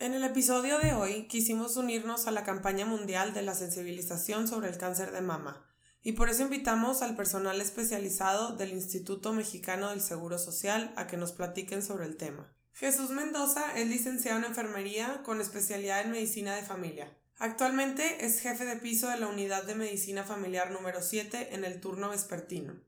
En 0.00 0.14
el 0.14 0.22
episodio 0.22 0.78
de 0.78 0.92
hoy 0.92 1.26
quisimos 1.26 1.76
unirnos 1.76 2.28
a 2.28 2.30
la 2.30 2.44
campaña 2.44 2.86
mundial 2.86 3.34
de 3.34 3.42
la 3.42 3.56
sensibilización 3.56 4.46
sobre 4.46 4.68
el 4.68 4.78
cáncer 4.78 5.10
de 5.10 5.22
mama 5.22 5.66
y 6.04 6.12
por 6.12 6.28
eso 6.28 6.42
invitamos 6.42 7.02
al 7.02 7.16
personal 7.16 7.60
especializado 7.60 8.54
del 8.54 8.70
Instituto 8.70 9.32
Mexicano 9.32 9.90
del 9.90 10.00
Seguro 10.00 10.38
Social 10.38 10.92
a 10.94 11.08
que 11.08 11.16
nos 11.16 11.32
platiquen 11.32 11.82
sobre 11.82 12.06
el 12.06 12.16
tema. 12.16 12.54
Jesús 12.74 13.10
Mendoza 13.10 13.76
es 13.76 13.88
licenciado 13.88 14.38
en 14.38 14.44
enfermería 14.44 15.24
con 15.24 15.40
especialidad 15.40 16.02
en 16.02 16.12
medicina 16.12 16.54
de 16.54 16.62
familia. 16.62 17.12
Actualmente 17.36 18.24
es 18.24 18.38
jefe 18.38 18.66
de 18.66 18.76
piso 18.76 19.08
de 19.08 19.18
la 19.18 19.26
unidad 19.26 19.64
de 19.64 19.74
medicina 19.74 20.22
familiar 20.22 20.70
número 20.70 21.02
7 21.02 21.56
en 21.56 21.64
el 21.64 21.80
turno 21.80 22.10
vespertino. 22.10 22.80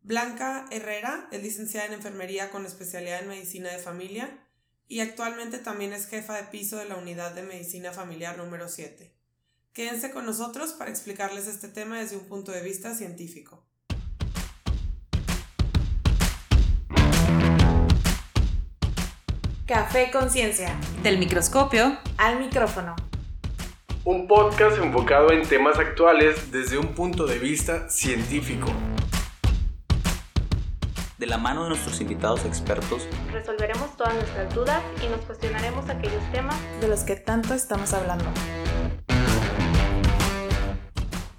Blanca 0.00 0.64
Herrera 0.70 1.28
es 1.32 1.42
licenciada 1.42 1.88
en 1.88 1.92
enfermería 1.92 2.50
con 2.50 2.64
especialidad 2.64 3.20
en 3.20 3.28
medicina 3.28 3.68
de 3.68 3.78
familia 3.78 4.46
y 4.90 4.98
actualmente 4.98 5.58
también 5.58 5.92
es 5.92 6.08
jefa 6.08 6.34
de 6.34 6.42
piso 6.42 6.76
de 6.76 6.84
la 6.84 6.96
unidad 6.96 7.32
de 7.32 7.44
medicina 7.44 7.92
familiar 7.92 8.36
número 8.36 8.66
7. 8.66 9.14
Quédense 9.72 10.10
con 10.10 10.26
nosotros 10.26 10.72
para 10.72 10.90
explicarles 10.90 11.46
este 11.46 11.68
tema 11.68 12.00
desde 12.00 12.16
un 12.16 12.24
punto 12.24 12.50
de 12.50 12.60
vista 12.60 12.92
científico. 12.92 13.64
Café 19.64 20.10
Conciencia. 20.10 20.76
Del 21.04 21.18
microscopio 21.18 21.96
al 22.18 22.40
micrófono. 22.40 22.96
Un 24.04 24.26
podcast 24.26 24.76
enfocado 24.78 25.30
en 25.30 25.46
temas 25.46 25.78
actuales 25.78 26.50
desde 26.50 26.78
un 26.78 26.96
punto 26.96 27.26
de 27.26 27.38
vista 27.38 27.88
científico 27.88 28.66
de 31.20 31.26
la 31.26 31.36
mano 31.36 31.64
de 31.64 31.68
nuestros 31.68 32.00
invitados 32.00 32.46
expertos, 32.46 33.06
resolveremos 33.30 33.94
todas 33.94 34.14
nuestras 34.14 34.54
dudas 34.54 34.82
y 35.04 35.08
nos 35.08 35.20
cuestionaremos 35.20 35.88
aquellos 35.90 36.22
temas 36.32 36.56
de 36.80 36.88
los 36.88 37.00
que 37.00 37.14
tanto 37.14 37.52
estamos 37.52 37.92
hablando. 37.92 38.24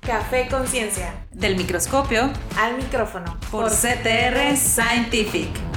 Café 0.02 0.48
Conciencia. 0.50 1.26
Del 1.32 1.56
microscopio 1.56 2.32
al 2.60 2.78
micrófono. 2.78 3.38
Por, 3.50 3.70
por 3.70 3.72
CTR 3.72 4.56
Scientific. 4.56 5.71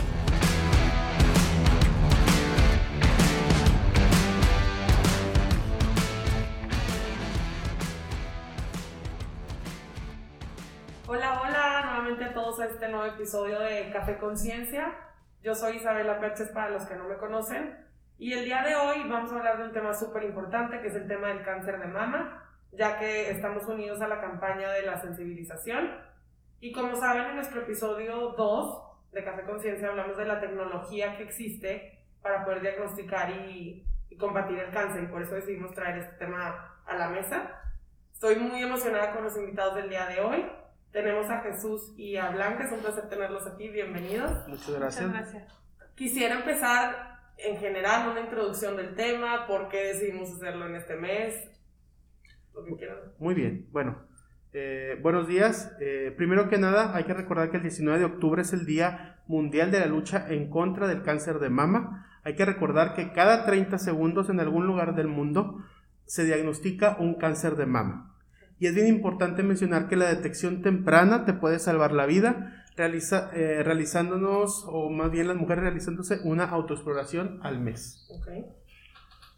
Este 12.85 12.93
nuevo 12.95 13.15
episodio 13.15 13.61
de 13.61 13.91
Café 13.91 14.19
Conciencia. 14.19 14.95
Yo 15.43 15.55
soy 15.55 15.77
Isabela 15.77 16.21
Perches 16.21 16.51
para 16.51 16.69
los 16.69 16.85
que 16.85 16.95
no 16.95 17.09
me 17.09 17.17
conocen 17.17 17.79
y 18.19 18.35
el 18.35 18.45
día 18.45 18.63
de 18.63 18.77
hoy 18.77 19.09
vamos 19.09 19.33
a 19.33 19.37
hablar 19.37 19.57
de 19.57 19.65
un 19.65 19.73
tema 19.73 19.95
súper 19.95 20.25
importante 20.25 20.83
que 20.83 20.89
es 20.89 20.95
el 20.95 21.09
tema 21.09 21.29
del 21.29 21.43
cáncer 21.43 21.81
de 21.81 21.87
mama, 21.87 22.47
ya 22.73 22.99
que 22.99 23.31
estamos 23.31 23.65
unidos 23.69 24.03
a 24.03 24.09
la 24.09 24.21
campaña 24.21 24.71
de 24.71 24.83
la 24.83 25.01
sensibilización. 25.01 25.99
Y 26.61 26.73
como 26.73 26.95
saben, 26.95 27.25
en 27.25 27.37
nuestro 27.37 27.63
episodio 27.63 28.35
2 28.37 28.83
de 29.13 29.25
Café 29.25 29.45
Conciencia 29.45 29.89
hablamos 29.89 30.19
de 30.19 30.27
la 30.27 30.39
tecnología 30.43 31.17
que 31.17 31.23
existe 31.23 32.05
para 32.21 32.45
poder 32.45 32.61
diagnosticar 32.61 33.31
y, 33.31 33.83
y 34.11 34.17
combatir 34.19 34.59
el 34.59 34.71
cáncer 34.71 35.05
y 35.05 35.07
por 35.07 35.23
eso 35.23 35.37
decidimos 35.37 35.73
traer 35.73 36.01
este 36.01 36.17
tema 36.17 36.83
a 36.85 36.95
la 36.97 37.09
mesa. 37.09 37.63
Estoy 38.13 38.37
muy 38.37 38.63
emocionada 38.63 39.15
con 39.15 39.25
los 39.25 39.35
invitados 39.39 39.75
del 39.75 39.89
día 39.89 40.05
de 40.05 40.21
hoy. 40.21 40.45
Tenemos 40.95 41.29
a 41.29 41.41
Jesús 41.41 41.93
y 41.97 42.17
a 42.17 42.31
Blanca, 42.31 42.67
es 42.67 42.71
un 42.73 42.79
placer 42.79 43.09
tenerlos 43.09 43.45
aquí, 43.49 43.69
bienvenidos. 43.69 44.31
Muchas 44.47 44.71
gracias. 44.71 45.07
Muchas 45.09 45.33
gracias. 45.33 45.53
Quisiera 45.97 46.37
empezar 46.37 47.19
en 47.37 47.57
general 47.57 48.13
una 48.13 48.21
introducción 48.21 48.77
del 48.77 48.95
tema, 48.95 49.49
por 49.49 49.69
qué 49.69 49.89
decidimos 49.89 50.31
hacerlo 50.31 50.69
en 50.69 50.77
este 50.77 50.95
mes, 50.95 51.51
lo 52.55 52.65
que 52.65 52.77
quieran. 52.77 52.99
Muy 53.19 53.35
bien, 53.35 53.67
bueno, 53.73 54.07
eh, 54.53 54.97
buenos 55.03 55.27
días. 55.27 55.77
Eh, 55.81 56.15
primero 56.17 56.49
que 56.49 56.59
nada, 56.59 56.95
hay 56.95 57.03
que 57.03 57.15
recordar 57.15 57.51
que 57.51 57.57
el 57.57 57.65
19 57.65 57.99
de 57.99 58.05
octubre 58.05 58.43
es 58.43 58.53
el 58.53 58.65
Día 58.65 59.21
Mundial 59.27 59.73
de 59.73 59.81
la 59.81 59.87
Lucha 59.87 60.25
en 60.29 60.49
contra 60.49 60.87
del 60.87 61.03
cáncer 61.03 61.41
de 61.41 61.51
mama. 61.51 62.07
Hay 62.23 62.37
que 62.37 62.45
recordar 62.45 62.95
que 62.95 63.11
cada 63.11 63.45
30 63.47 63.79
segundos 63.79 64.31
en 64.31 64.39
algún 64.39 64.69
lugar 64.69 64.95
del 64.95 65.09
mundo 65.09 65.59
se 66.07 66.25
diagnostica 66.25 66.97
un 67.01 67.15
cáncer 67.15 67.57
de 67.57 67.67
mama. 67.67 68.14
Y 68.59 68.67
es 68.67 68.75
bien 68.75 68.87
importante 68.87 69.43
mencionar 69.43 69.89
que 69.89 69.97
la 69.97 70.07
detección 70.07 70.63
temprana 70.63 71.25
te 71.25 71.33
puede 71.33 71.59
salvar 71.59 71.93
la 71.93 72.07
vida, 72.07 72.65
realiza, 72.77 73.31
eh, 73.35 73.63
realizándonos, 73.63 74.65
o 74.69 74.91
más 74.91 75.11
bien 75.11 75.29
las 75.29 75.37
mujeres 75.37 75.65
realizándose 75.65 76.21
una 76.25 76.45
autoexploración 76.45 77.41
al 77.43 77.61
mes. 77.61 78.09
Okay. 78.21 78.45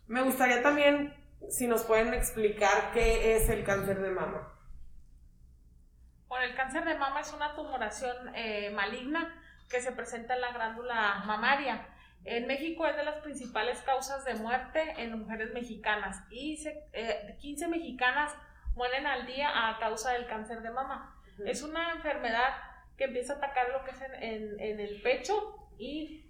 Me 0.06 0.22
gustaría 0.22 0.62
también, 0.62 1.14
si 1.48 1.66
nos 1.66 1.84
pueden 1.84 2.14
explicar 2.14 2.92
qué 2.92 3.36
es 3.36 3.48
el 3.48 3.64
cáncer 3.64 4.00
de 4.00 4.10
mama. 4.10 4.52
Bueno, 6.28 6.44
el 6.44 6.54
cáncer 6.54 6.84
de 6.84 6.98
mama 6.98 7.20
es 7.20 7.32
una 7.32 7.54
tumoración 7.54 8.14
eh, 8.34 8.70
maligna 8.74 9.42
que 9.70 9.80
se 9.80 9.92
presenta 9.92 10.34
en 10.34 10.40
la 10.40 10.52
glándula 10.52 11.22
mamaria. 11.26 11.88
En 12.24 12.46
México 12.46 12.86
es 12.86 12.96
de 12.96 13.04
las 13.04 13.18
principales 13.18 13.80
causas 13.82 14.24
de 14.24 14.34
muerte 14.34 14.94
en 14.98 15.16
mujeres 15.18 15.52
mexicanas 15.54 16.24
y 16.30 16.56
se, 16.56 16.84
eh, 16.92 17.36
15 17.40 17.68
mexicanas 17.68 18.34
mueren 18.76 19.06
al 19.06 19.26
día 19.26 19.68
a 19.68 19.78
causa 19.78 20.12
del 20.12 20.26
cáncer 20.26 20.62
de 20.62 20.70
mama. 20.70 21.14
Es 21.44 21.62
una 21.62 21.92
enfermedad 21.92 22.54
que 22.96 23.04
empieza 23.04 23.34
a 23.34 23.36
atacar 23.36 23.70
lo 23.70 23.84
que 23.84 23.90
es 23.90 24.00
en, 24.02 24.60
en, 24.60 24.80
el 24.80 25.02
pecho 25.02 25.68
y 25.78 26.24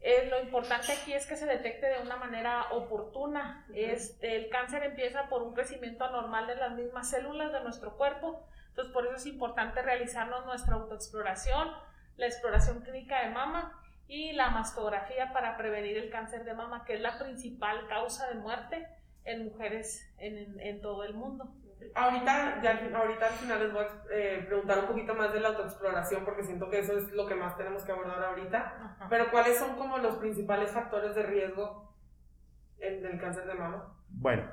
eh, 0.00 0.28
lo 0.30 0.40
importante 0.40 0.92
aquí 0.92 1.12
es 1.12 1.26
que 1.26 1.36
se 1.36 1.46
detecte 1.46 1.86
de 1.86 2.00
una 2.00 2.16
manera 2.16 2.70
oportuna. 2.72 3.66
Este, 3.74 4.36
el 4.36 4.50
cáncer 4.50 4.84
empieza 4.84 5.28
por 5.28 5.42
un 5.42 5.54
crecimiento 5.54 6.04
anormal 6.04 6.46
de 6.46 6.56
las 6.56 6.72
mismas 6.72 7.10
células 7.10 7.52
de 7.52 7.62
nuestro 7.62 7.96
cuerpo, 7.96 8.46
entonces 8.68 8.92
por 8.92 9.06
eso 9.06 9.16
es 9.16 9.26
importante 9.26 9.82
realizarnos 9.82 10.46
nuestra 10.46 10.74
autoexploración, 10.74 11.72
la 12.16 12.26
exploración 12.26 12.80
clínica 12.82 13.22
de 13.22 13.30
mama 13.30 13.80
y 14.06 14.32
la 14.32 14.50
mastografía 14.50 15.32
para 15.32 15.56
prevenir 15.56 15.96
el 15.96 16.10
cáncer 16.10 16.44
de 16.44 16.54
mama, 16.54 16.84
que 16.84 16.94
es 16.94 17.00
la 17.00 17.18
principal 17.18 17.86
causa 17.88 18.28
de 18.28 18.34
muerte 18.34 18.86
en 19.24 19.44
mujeres 19.44 20.12
en, 20.18 20.58
en 20.60 20.80
todo 20.80 21.04
el 21.04 21.14
mundo. 21.14 21.52
Ahorita, 21.94 22.60
ya, 22.62 22.90
ahorita 22.94 23.26
al 23.26 23.34
final 23.34 23.62
les 23.62 23.72
voy 23.72 23.84
a 23.84 24.02
eh, 24.12 24.44
preguntar 24.46 24.78
un 24.80 24.86
poquito 24.86 25.14
más 25.14 25.32
de 25.32 25.40
la 25.40 25.48
autoexploración 25.48 26.24
porque 26.24 26.44
siento 26.44 26.70
que 26.70 26.78
eso 26.78 26.96
es 26.96 27.12
lo 27.12 27.26
que 27.26 27.34
más 27.34 27.56
tenemos 27.56 27.84
que 27.84 27.92
abordar 27.92 28.22
ahorita. 28.22 28.96
Pero 29.08 29.30
¿cuáles 29.30 29.58
son 29.58 29.76
como 29.76 29.98
los 29.98 30.16
principales 30.16 30.70
factores 30.70 31.14
de 31.14 31.22
riesgo 31.22 31.94
en, 32.78 33.02
del 33.02 33.20
cáncer 33.20 33.46
de 33.46 33.54
mama? 33.54 33.94
Bueno, 34.08 34.44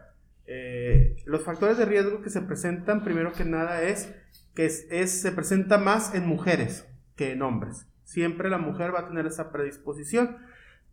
eh, 0.45 1.15
los 1.25 1.43
factores 1.43 1.77
de 1.77 1.85
riesgo 1.85 2.21
que 2.21 2.29
se 2.29 2.41
presentan 2.41 3.03
primero 3.03 3.31
que 3.33 3.45
nada 3.45 3.81
es 3.83 4.15
que 4.55 4.65
es, 4.65 4.87
es, 4.89 5.21
se 5.21 5.31
presenta 5.31 5.77
más 5.77 6.13
en 6.15 6.25
mujeres 6.27 6.87
que 7.15 7.31
en 7.31 7.41
hombres. 7.41 7.87
Siempre 8.03 8.49
la 8.49 8.57
mujer 8.57 8.93
va 8.93 9.01
a 9.01 9.07
tener 9.07 9.25
esa 9.27 9.51
predisposición 9.51 10.37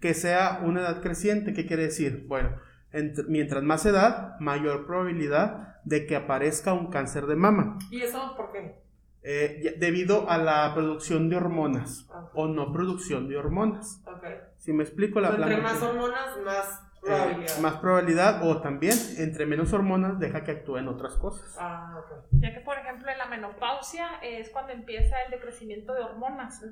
que 0.00 0.14
sea 0.14 0.60
una 0.62 0.80
edad 0.80 1.00
creciente. 1.00 1.54
¿Qué 1.54 1.66
quiere 1.66 1.84
decir? 1.84 2.24
Bueno, 2.26 2.60
mientras 3.28 3.62
más 3.62 3.84
edad, 3.86 4.38
mayor 4.41 4.86
probabilidad 4.86 5.82
de 5.84 6.06
que 6.06 6.16
aparezca 6.16 6.72
un 6.72 6.91
cáncer 6.91 7.26
de 7.26 7.36
mama. 7.36 7.78
¿Y 7.91 8.02
eso 8.02 8.34
por 8.36 8.52
qué? 8.52 8.86
Eh, 9.28 9.74
debido 9.78 10.30
a 10.30 10.38
la 10.38 10.72
producción 10.72 11.28
de 11.28 11.36
hormonas 11.36 12.08
o 12.34 12.47
no 12.47 12.72
producción 12.72 13.28
de 13.28 13.36
hormonas. 13.36 14.00
Okay. 14.06 14.36
Si 14.56 14.72
me 14.72 14.84
explico 14.84 15.20
la 15.20 15.30
Entre 15.30 15.56
más 15.56 15.82
hormonas, 15.82 16.36
más 16.44 16.82
probabilidad. 17.02 17.58
Eh, 17.58 17.60
más 17.60 17.76
probabilidad 17.78 18.48
o 18.48 18.60
también 18.60 18.97
entre 19.18 19.47
menos 19.47 19.72
hormonas 19.72 20.20
deja 20.20 20.44
que 20.44 20.53
actúen 20.53 20.86
otras 20.86 21.14
cosas. 21.14 21.56
Ah, 21.58 22.00
okay. 22.04 22.41
Ya 22.41 22.54
que 22.54 22.60
por 22.60 22.78
ejemplo 22.78 23.10
en 23.10 23.18
la 23.18 23.26
menopausia 23.26 24.06
es 24.22 24.50
cuando 24.50 24.72
empieza 24.72 25.20
el 25.22 25.32
decrecimiento 25.32 25.92
de 25.92 26.03
hormonas. 26.03 26.64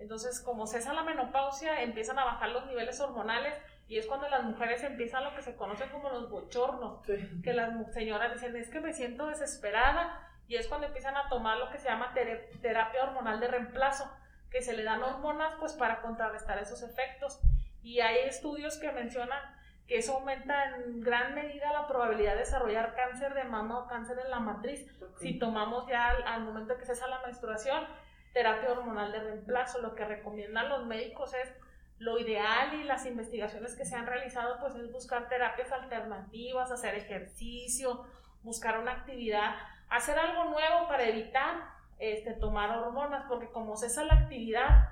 Entonces 0.00 0.40
como 0.40 0.66
cesa 0.66 0.92
la 0.92 1.04
menopausia 1.04 1.82
empiezan 1.82 2.18
a 2.18 2.24
bajar 2.24 2.50
los 2.50 2.66
niveles 2.66 3.00
hormonales 3.00 3.54
y 3.90 3.98
es 3.98 4.06
cuando 4.06 4.28
las 4.28 4.44
mujeres 4.44 4.84
empiezan 4.84 5.24
lo 5.24 5.34
que 5.34 5.42
se 5.42 5.56
conoce 5.56 5.90
como 5.90 6.10
los 6.10 6.30
bochornos, 6.30 7.02
que 7.42 7.52
las 7.52 7.92
señoras 7.92 8.32
dicen, 8.32 8.54
es 8.54 8.70
que 8.70 8.80
me 8.80 8.92
siento 8.92 9.26
desesperada, 9.26 10.30
y 10.46 10.54
es 10.54 10.68
cuando 10.68 10.86
empiezan 10.86 11.16
a 11.16 11.28
tomar 11.28 11.58
lo 11.58 11.72
que 11.72 11.78
se 11.78 11.88
llama 11.88 12.14
terapia 12.14 13.02
hormonal 13.02 13.40
de 13.40 13.48
reemplazo, 13.48 14.08
que 14.48 14.62
se 14.62 14.76
le 14.76 14.84
dan 14.84 15.02
hormonas 15.02 15.54
pues 15.58 15.72
para 15.72 16.02
contrarrestar 16.02 16.58
esos 16.58 16.84
efectos. 16.84 17.40
Y 17.82 17.98
hay 17.98 18.28
estudios 18.28 18.78
que 18.78 18.92
mencionan 18.92 19.40
que 19.88 19.98
eso 19.98 20.14
aumenta 20.14 20.76
en 20.76 21.00
gran 21.00 21.34
medida 21.34 21.72
la 21.72 21.88
probabilidad 21.88 22.34
de 22.34 22.40
desarrollar 22.40 22.94
cáncer 22.94 23.34
de 23.34 23.42
mama 23.42 23.80
o 23.80 23.88
cáncer 23.88 24.20
en 24.24 24.30
la 24.30 24.38
matriz 24.38 24.86
si 25.18 25.36
tomamos 25.36 25.88
ya 25.88 26.10
al, 26.10 26.22
al 26.28 26.42
momento 26.42 26.78
que 26.78 26.86
cesa 26.86 27.08
la 27.08 27.22
menstruación 27.22 27.88
terapia 28.32 28.70
hormonal 28.70 29.10
de 29.10 29.18
reemplazo. 29.18 29.82
Lo 29.82 29.96
que 29.96 30.04
recomiendan 30.04 30.68
los 30.68 30.86
médicos 30.86 31.34
es 31.34 31.52
lo 32.00 32.18
ideal 32.18 32.72
y 32.74 32.84
las 32.84 33.04
investigaciones 33.04 33.76
que 33.76 33.84
se 33.84 33.94
han 33.94 34.06
realizado 34.06 34.58
pues 34.58 34.74
es 34.74 34.90
buscar 34.90 35.28
terapias 35.28 35.70
alternativas, 35.70 36.72
hacer 36.72 36.94
ejercicio, 36.94 38.06
buscar 38.42 38.78
una 38.78 38.92
actividad, 38.92 39.54
hacer 39.90 40.18
algo 40.18 40.44
nuevo 40.44 40.88
para 40.88 41.04
evitar 41.04 41.56
este, 41.98 42.32
tomar 42.32 42.70
hormonas, 42.70 43.26
porque 43.28 43.50
como 43.50 43.76
cesa 43.76 44.02
la 44.04 44.14
actividad, 44.14 44.88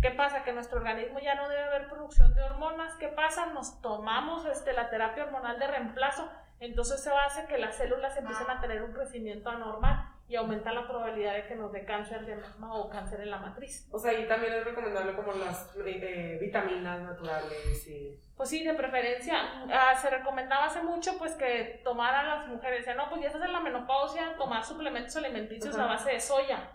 ¿Qué 0.00 0.10
pasa? 0.10 0.42
Que 0.42 0.52
nuestro 0.52 0.78
organismo 0.78 1.20
ya 1.20 1.36
no 1.36 1.48
debe 1.48 1.62
haber 1.62 1.88
producción 1.88 2.34
de 2.34 2.42
hormonas. 2.42 2.92
¿Qué 2.96 3.06
pasa? 3.06 3.46
Nos 3.52 3.80
tomamos 3.80 4.44
este, 4.46 4.72
la 4.72 4.90
terapia 4.90 5.22
hormonal 5.22 5.60
de 5.60 5.68
reemplazo. 5.68 6.28
Entonces 6.58 7.04
se 7.04 7.10
hace 7.12 7.46
que 7.46 7.56
las 7.56 7.76
células 7.76 8.16
empiecen 8.16 8.50
a 8.50 8.60
tener 8.60 8.82
un 8.82 8.92
crecimiento 8.92 9.50
anormal 9.50 10.11
y 10.28 10.36
aumenta 10.36 10.72
la 10.72 10.86
probabilidad 10.86 11.34
de 11.34 11.46
que 11.46 11.54
nos 11.54 11.72
dé 11.72 11.84
cáncer 11.84 12.24
de 12.24 12.36
mama 12.36 12.74
o 12.74 12.88
cáncer 12.88 13.20
en 13.20 13.30
la 13.30 13.38
matriz. 13.38 13.88
O 13.90 13.98
sea, 13.98 14.18
y 14.18 14.26
también 14.26 14.54
es 14.54 14.64
recomendable 14.64 15.14
como 15.14 15.32
las 15.32 15.74
eh, 15.84 16.38
vitaminas 16.40 17.02
naturales 17.02 17.86
y... 17.86 18.18
Pues 18.36 18.48
sí, 18.48 18.64
de 18.64 18.74
preferencia. 18.74 19.36
Ah, 19.70 19.94
se 20.00 20.10
recomendaba 20.10 20.64
hace 20.64 20.82
mucho 20.82 21.18
pues 21.18 21.34
que 21.34 21.80
tomaran 21.84 22.26
las 22.26 22.48
mujeres, 22.48 22.78
decían, 22.78 22.96
no, 22.96 23.08
pues 23.08 23.20
ya 23.20 23.28
estás 23.28 23.42
en 23.44 23.52
la 23.52 23.60
menopausia, 23.60 24.36
tomar 24.36 24.64
suplementos 24.64 25.14
alimenticios 25.16 25.76
a 25.76 25.86
base 25.86 26.12
de 26.12 26.20
soya. 26.20 26.70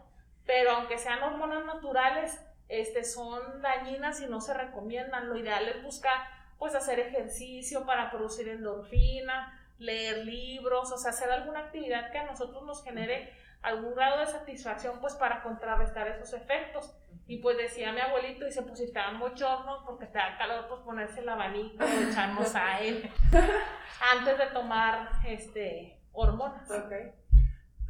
Pero 0.46 0.72
aunque 0.72 0.98
sean 0.98 1.22
hormonas 1.24 1.66
naturales, 1.66 2.40
este, 2.70 3.04
son 3.04 3.62
dañinas 3.62 4.22
y 4.22 4.28
no 4.28 4.40
se 4.40 4.54
recomiendan. 4.54 5.30
Lo 5.30 5.38
ideal 5.38 5.68
es 5.68 5.84
buscar 5.84 6.18
pues 6.58 6.74
hacer 6.76 7.00
ejercicio 7.00 7.86
para 7.86 8.10
producir 8.10 8.48
endorfina, 8.50 9.67
leer 9.80 10.26
libros, 10.26 10.92
o 10.92 10.98
sea, 10.98 11.12
hacer 11.12 11.32
alguna 11.32 11.60
actividad 11.60 12.12
que 12.12 12.18
a 12.18 12.26
nosotros 12.26 12.64
nos 12.66 12.84
genere 12.84 13.32
algún 13.62 13.96
grado 13.96 14.20
de 14.20 14.28
satisfacción 14.28 15.00
pues 15.02 15.14
para 15.16 15.44
contrarrestar 15.44 16.08
esos 16.08 16.34
efectos. 16.34 16.96
Y 17.28 17.40
pues 17.40 17.58
decía 17.58 17.92
mi 17.92 18.00
abuelito, 18.00 18.46
dice, 18.46 18.62
pues 18.62 18.80
si 18.80 18.88
te 18.88 19.00
dan 19.00 19.20
bochorno 19.20 19.84
porque 19.86 20.06
te 20.06 20.18
da 20.18 20.38
calor, 20.38 20.66
pues 20.70 20.82
ponerse 20.82 21.20
el 21.20 21.30
abanico, 21.30 21.84
echarnos 22.10 22.56
a 22.56 22.80
él 22.80 23.10
antes 24.18 24.38
de 24.38 24.46
tomar 24.54 25.10
este, 25.26 26.00
hormonas. 26.14 26.70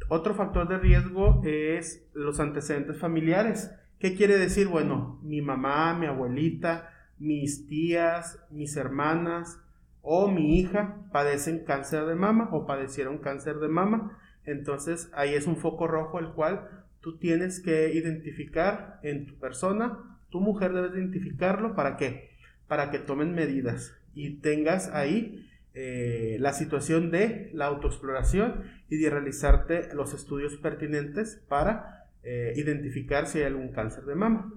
Otro 0.08 0.34
factor 0.34 0.66
de 0.68 0.78
riesgo 0.78 1.40
es 1.44 2.08
los 2.14 2.40
antecedentes 2.40 2.98
familiares. 2.98 3.72
¿Qué 4.00 4.16
quiere 4.16 4.38
decir? 4.38 4.68
Bueno, 4.68 5.18
mi 5.22 5.40
mamá, 5.40 5.94
mi 5.94 6.06
abuelita, 6.06 6.90
mis 7.18 7.66
tías, 7.68 8.44
mis 8.50 8.76
hermanas 8.76 9.60
o 10.02 10.28
mi 10.28 10.58
hija 10.58 10.96
padecen 11.12 11.64
cáncer 11.64 12.06
de 12.06 12.14
mama 12.14 12.48
o 12.52 12.66
padecieron 12.66 13.18
cáncer 13.18 13.56
de 13.56 13.68
mama 13.68 14.18
entonces 14.48 15.10
ahí 15.12 15.34
es 15.34 15.46
un 15.46 15.56
foco 15.56 15.86
rojo 15.86 16.18
el 16.18 16.28
cual 16.28 16.68
tú 17.00 17.18
tienes 17.18 17.60
que 17.60 17.92
identificar 17.92 18.98
en 19.02 19.26
tu 19.26 19.38
persona, 19.38 19.98
tu 20.30 20.40
mujer 20.40 20.72
debe 20.72 20.88
identificarlo, 20.98 21.74
¿para 21.74 21.96
qué? 21.96 22.30
Para 22.66 22.90
que 22.90 22.98
tomen 22.98 23.34
medidas 23.34 23.94
y 24.14 24.40
tengas 24.40 24.88
ahí 24.94 25.46
eh, 25.74 26.38
la 26.40 26.54
situación 26.54 27.10
de 27.10 27.50
la 27.52 27.66
autoexploración 27.66 28.64
y 28.88 28.96
de 28.96 29.10
realizarte 29.10 29.92
los 29.94 30.14
estudios 30.14 30.56
pertinentes 30.56 31.44
para 31.48 32.06
eh, 32.22 32.54
identificar 32.56 33.26
si 33.26 33.38
hay 33.38 33.44
algún 33.44 33.68
cáncer 33.68 34.04
de 34.04 34.14
mama. 34.14 34.52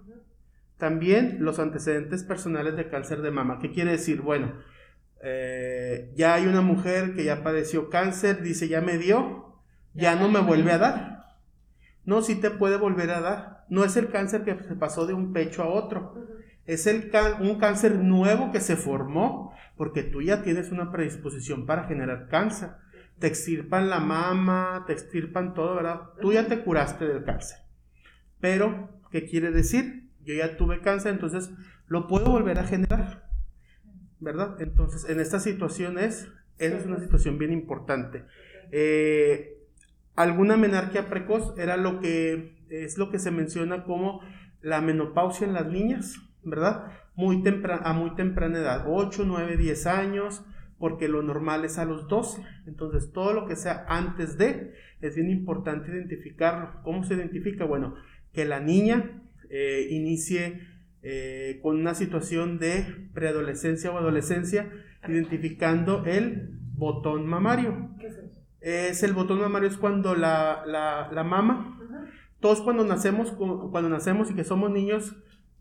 También 0.78 1.38
los 1.42 1.60
antecedentes 1.60 2.24
personales 2.24 2.76
de 2.76 2.88
cáncer 2.88 3.22
de 3.22 3.30
mama. 3.30 3.60
¿Qué 3.60 3.72
quiere 3.72 3.92
decir? 3.92 4.22
Bueno, 4.22 4.54
eh, 5.24 6.12
ya 6.16 6.34
hay 6.34 6.48
una 6.48 6.62
mujer 6.62 7.14
que 7.14 7.24
ya 7.24 7.44
padeció 7.44 7.90
cáncer, 7.90 8.42
dice, 8.42 8.68
ya 8.68 8.82
me 8.82 8.98
dio, 8.98 9.56
ya 9.94 10.16
no 10.16 10.30
me 10.30 10.40
vuelve 10.40 10.72
a 10.72 10.78
dar. 10.78 11.26
No, 12.06 12.22
sí 12.22 12.36
te 12.36 12.50
puede 12.50 12.78
volver 12.78 13.12
a 13.12 13.22
dar. 13.22 13.66
No 13.70 13.84
es 13.84 13.96
el 13.96 14.10
cáncer 14.10 14.44
que 14.44 14.58
se 14.64 14.76
pasó 14.76 15.06
de 15.06 15.14
un 15.14 15.34
pecho 15.34 15.64
a 15.64 15.68
otro. 15.68 16.28
Es 16.66 16.88
el 16.88 17.12
un 17.40 17.58
cáncer 17.58 17.96
nuevo 17.96 18.52
que 18.52 18.60
se 18.60 18.76
formó 18.76 19.54
porque 19.78 20.04
tú 20.04 20.22
ya 20.22 20.44
tienes 20.44 20.72
una 20.72 20.92
predisposición 20.92 21.66
para 21.66 21.86
generar 21.86 22.28
cáncer. 22.28 22.72
Te 23.20 23.28
extirpan 23.28 23.90
la 23.90 24.00
mama, 24.00 24.84
te 24.88 24.94
extirpan 24.94 25.54
todo, 25.54 25.76
¿verdad? 25.76 26.02
Tú 26.22 26.34
ya 26.34 26.48
te 26.48 26.64
curaste 26.64 27.08
del 27.08 27.24
cáncer. 27.24 27.60
Pero, 28.40 28.90
¿qué 29.12 29.26
quiere 29.26 29.52
decir? 29.52 30.10
Yo 30.24 30.34
ya 30.34 30.58
tuve 30.58 30.82
cáncer, 30.82 31.14
entonces 31.14 31.52
lo 31.88 32.08
puedo 32.08 32.32
volver 32.32 32.60
a 32.60 32.64
generar. 32.64 33.21
¿Verdad? 34.22 34.56
Entonces, 34.62 35.10
en 35.10 35.20
esta 35.20 35.40
situación 35.40 36.00
es, 36.00 36.32
esa 36.58 36.78
es 36.78 36.86
una 36.86 37.00
situación 37.00 37.38
bien 37.38 37.52
importante. 37.52 38.24
Eh, 38.72 39.58
alguna 40.16 40.56
menarquia 40.56 41.10
precoz 41.10 41.58
era 41.58 41.76
lo 41.76 42.00
que 42.00 42.56
es 42.70 42.98
lo 42.98 43.10
que 43.10 43.20
se 43.20 43.32
menciona 43.32 43.84
como 43.84 44.22
la 44.62 44.80
menopausia 44.80 45.46
en 45.46 45.54
las 45.54 45.68
niñas, 45.68 46.16
¿verdad? 46.44 46.92
Muy 47.16 47.44
a 47.46 47.94
muy 47.94 48.16
temprana 48.16 48.60
edad, 48.60 48.86
8, 48.88 49.24
9, 49.26 49.58
10 49.58 49.88
años, 49.88 50.46
porque 50.80 51.08
lo 51.08 51.22
normal 51.22 51.66
es 51.66 51.78
a 51.78 51.86
los 51.86 52.08
12. 52.08 52.42
Entonces, 52.68 53.12
todo 53.12 53.34
lo 53.34 53.46
que 53.46 53.56
sea 53.56 53.86
antes 53.90 54.38
de, 54.38 54.74
es 55.02 55.16
bien 55.16 55.30
importante 55.30 55.92
identificarlo. 55.92 56.82
¿Cómo 56.84 57.04
se 57.04 57.16
identifica? 57.16 57.66
Bueno, 57.66 57.96
que 58.34 58.46
la 58.46 58.60
niña 58.60 59.22
eh, 59.50 59.88
inicie 59.90 60.62
eh, 61.03 61.59
con 61.62 61.77
una 61.77 61.95
situación 61.95 62.59
de 62.59 63.09
preadolescencia 63.13 63.92
o 63.92 63.98
adolescencia, 63.98 64.71
identificando 65.07 66.06
el 66.06 66.59
botón 66.74 67.25
mamario. 67.27 67.89
¿Qué 68.00 68.07
es 68.07 68.18
eso? 68.18 68.42
es 68.62 69.01
el 69.01 69.13
botón 69.13 69.42
mamario, 69.42 69.68
es 69.68 69.77
cuando 69.77 70.15
la, 70.15 70.63
la, 70.65 71.24
mama, 71.24 71.80
todos 72.39 72.62
cuando 72.62 72.86
nacemos, 72.86 73.31
cuando 73.31 73.89
nacemos 73.89 74.30
y 74.30 74.36
que 74.36 74.44
somos 74.44 74.69
niños, 74.69 75.15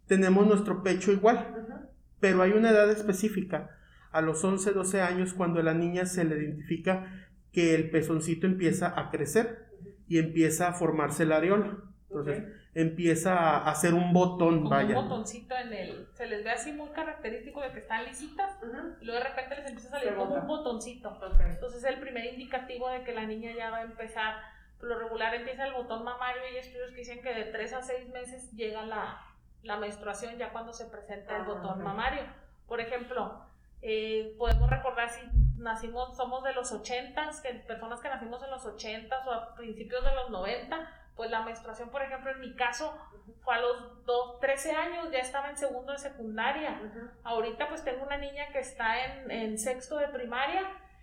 tenemos 0.06 0.46
nuestro 0.46 0.82
pecho 0.82 1.10
igual, 1.10 1.88
pero 2.20 2.42
hay 2.42 2.52
una 2.52 2.70
edad 2.70 2.90
específica, 2.90 3.70
a 4.12 4.20
los 4.20 4.44
11, 4.44 4.72
12 4.72 5.00
años, 5.00 5.32
cuando 5.32 5.60
a 5.60 5.62
la 5.62 5.72
niña 5.72 6.04
se 6.04 6.24
le 6.24 6.36
identifica 6.36 7.28
que 7.52 7.74
el 7.74 7.90
pezoncito 7.90 8.46
empieza 8.46 8.92
a 9.00 9.10
crecer 9.10 9.66
y 10.06 10.18
empieza 10.18 10.68
a 10.68 10.72
formarse 10.72 11.22
el 11.22 11.32
areola. 11.32 11.78
Entonces, 12.08 12.44
empieza 12.74 13.36
a 13.36 13.70
hacer 13.70 13.94
un 13.94 14.12
botón, 14.12 14.58
Como 14.58 14.70
vaya. 14.70 14.98
Un 14.98 15.08
botoncito 15.08 15.56
en 15.56 15.72
el. 15.72 16.08
Se 16.14 16.26
les 16.26 16.44
ve 16.44 16.50
así 16.50 16.72
muy 16.72 16.88
característico 16.90 17.60
de 17.60 17.72
que 17.72 17.80
están 17.80 18.04
lisitas. 18.04 18.56
Y 19.00 19.04
luego 19.04 19.22
de 19.22 19.28
repente 19.28 19.56
les 19.56 19.66
empieza 19.66 19.88
a 19.88 20.00
salir 20.00 20.14
como 20.14 20.34
un 20.34 20.46
botoncito. 20.46 21.18
Entonces, 21.48 21.82
es 21.82 21.90
el 21.90 22.00
primer 22.00 22.24
indicativo 22.26 22.88
de 22.88 23.02
que 23.02 23.12
la 23.12 23.26
niña 23.26 23.52
ya 23.56 23.70
va 23.70 23.78
a 23.78 23.82
empezar. 23.82 24.36
Por 24.78 24.88
lo 24.88 24.98
regular 24.98 25.34
empieza 25.34 25.66
el 25.66 25.74
botón 25.74 26.04
mamario 26.04 26.42
y 26.42 26.54
hay 26.54 26.56
estudios 26.58 26.90
que 26.90 26.96
dicen 26.96 27.20
que 27.22 27.34
de 27.34 27.44
3 27.44 27.72
a 27.74 27.82
6 27.82 28.08
meses 28.08 28.50
llega 28.52 28.82
la, 28.86 29.20
la 29.62 29.76
menstruación 29.76 30.38
ya 30.38 30.52
cuando 30.52 30.72
se 30.72 30.86
presenta 30.86 31.36
el 31.36 31.42
ah, 31.42 31.44
botón 31.44 31.82
mamario. 31.82 32.22
Por 32.66 32.80
ejemplo, 32.80 33.44
eh, 33.82 34.34
podemos 34.38 34.70
recordar 34.70 35.10
si 35.10 35.20
nacimos, 35.58 36.16
somos 36.16 36.42
de 36.44 36.54
los 36.54 36.72
80, 36.72 37.30
que 37.42 37.54
personas 37.54 38.00
que 38.00 38.08
nacimos 38.08 38.42
en 38.42 38.50
los 38.50 38.64
80 38.64 39.22
o 39.26 39.32
a 39.32 39.54
principios 39.54 40.02
de 40.02 40.14
los 40.14 40.30
90 40.30 40.99
pues 41.20 41.30
la 41.30 41.42
menstruación, 41.42 41.90
por 41.90 42.00
ejemplo, 42.00 42.30
en 42.30 42.40
mi 42.40 42.54
caso 42.54 42.98
fue 43.42 43.54
a 43.54 43.60
los 43.60 44.06
2, 44.06 44.40
13 44.40 44.72
años, 44.72 45.10
ya 45.12 45.18
estaba 45.18 45.50
en 45.50 45.56
segundo 45.58 45.92
de 45.92 45.98
secundaria. 45.98 46.80
Ahorita 47.24 47.68
pues 47.68 47.84
tengo 47.84 48.04
una 48.04 48.16
niña 48.16 48.50
que 48.50 48.60
está 48.60 49.04
en, 49.04 49.30
en, 49.30 49.58
sexto 49.58 49.98
de 49.98 50.08
primaria 50.08 50.62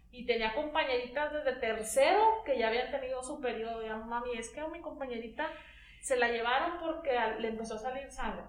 y 0.09 0.25
tenía 0.25 0.55
compañeritas 0.55 1.31
desde 1.31 1.59
tercero 1.59 2.41
que 2.43 2.57
ya 2.57 2.69
habían 2.69 2.89
tenido 2.89 3.21
su 3.21 3.39
periodo. 3.39 3.83
Ya, 3.83 3.95
mami, 3.97 4.31
es 4.35 4.49
que 4.49 4.59
a 4.59 4.67
mi 4.67 4.81
compañerita 4.81 5.51
se 6.01 6.17
la 6.17 6.29
llevaron 6.29 6.79
porque 6.79 7.15
le 7.37 7.49
empezó 7.49 7.75
a 7.75 7.77
salir 7.77 8.09
sangre. 8.09 8.41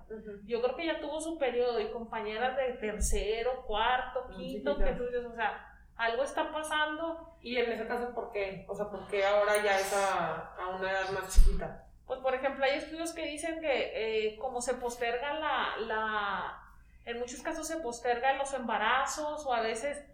Yo 0.47 0.63
creo 0.63 0.75
que 0.75 0.87
ya 0.87 1.03
tuvo 1.03 1.21
su 1.21 1.37
periodo 1.37 1.79
y 1.81 1.91
compañeras 1.91 2.57
de 2.57 2.79
tercero, 2.79 3.63
cuarto, 3.67 4.27
quinto, 4.35 4.79
que 4.79 4.93
tú 4.93 5.05
dices, 5.05 5.27
o 5.27 5.35
sea, 5.35 5.68
algo 5.99 6.23
está 6.23 6.51
pasando. 6.51 7.37
Y 7.43 7.57
en 7.57 7.71
ese 7.71 7.87
caso, 7.87 8.15
¿por 8.15 8.33
qué? 8.33 8.65
O 8.69 8.75
sea, 8.75 8.89
¿por 8.89 9.07
qué 9.09 9.27
ahora 9.27 9.63
ya 9.63 9.79
es 9.79 9.93
a, 9.93 10.55
a 10.57 10.69
una 10.69 10.91
edad 10.91 11.11
más 11.11 11.35
chiquita? 11.35 11.85
Pues, 12.07 12.21
por 12.21 12.35
ejemplo, 12.35 12.65
hay 12.65 12.79
estudios 12.79 13.13
que 13.13 13.27
dicen 13.27 13.61
que 13.61 13.93
eh, 14.31 14.39
como 14.39 14.63
se 14.63 14.75
posterga 14.75 15.35
la, 15.35 15.77
la, 15.87 16.63
en 17.05 17.19
muchos 17.19 17.43
casos 17.43 17.67
se 17.67 17.77
postergan 17.77 18.39
los 18.39 18.55
embarazos 18.55 19.45
o 19.45 19.53
a 19.53 19.61
veces 19.61 20.05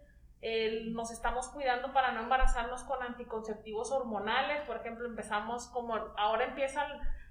nos 0.91 1.09
estamos 1.09 1.47
cuidando 1.47 1.91
para 1.91 2.11
no 2.11 2.21
embarazarnos 2.21 2.83
con 2.83 3.01
anticonceptivos 3.01 3.91
hormonales. 3.91 4.61
Por 4.67 4.77
ejemplo, 4.77 5.07
empezamos 5.07 5.67
como, 5.67 5.95
ahora 6.17 6.45
empiezan, 6.45 6.87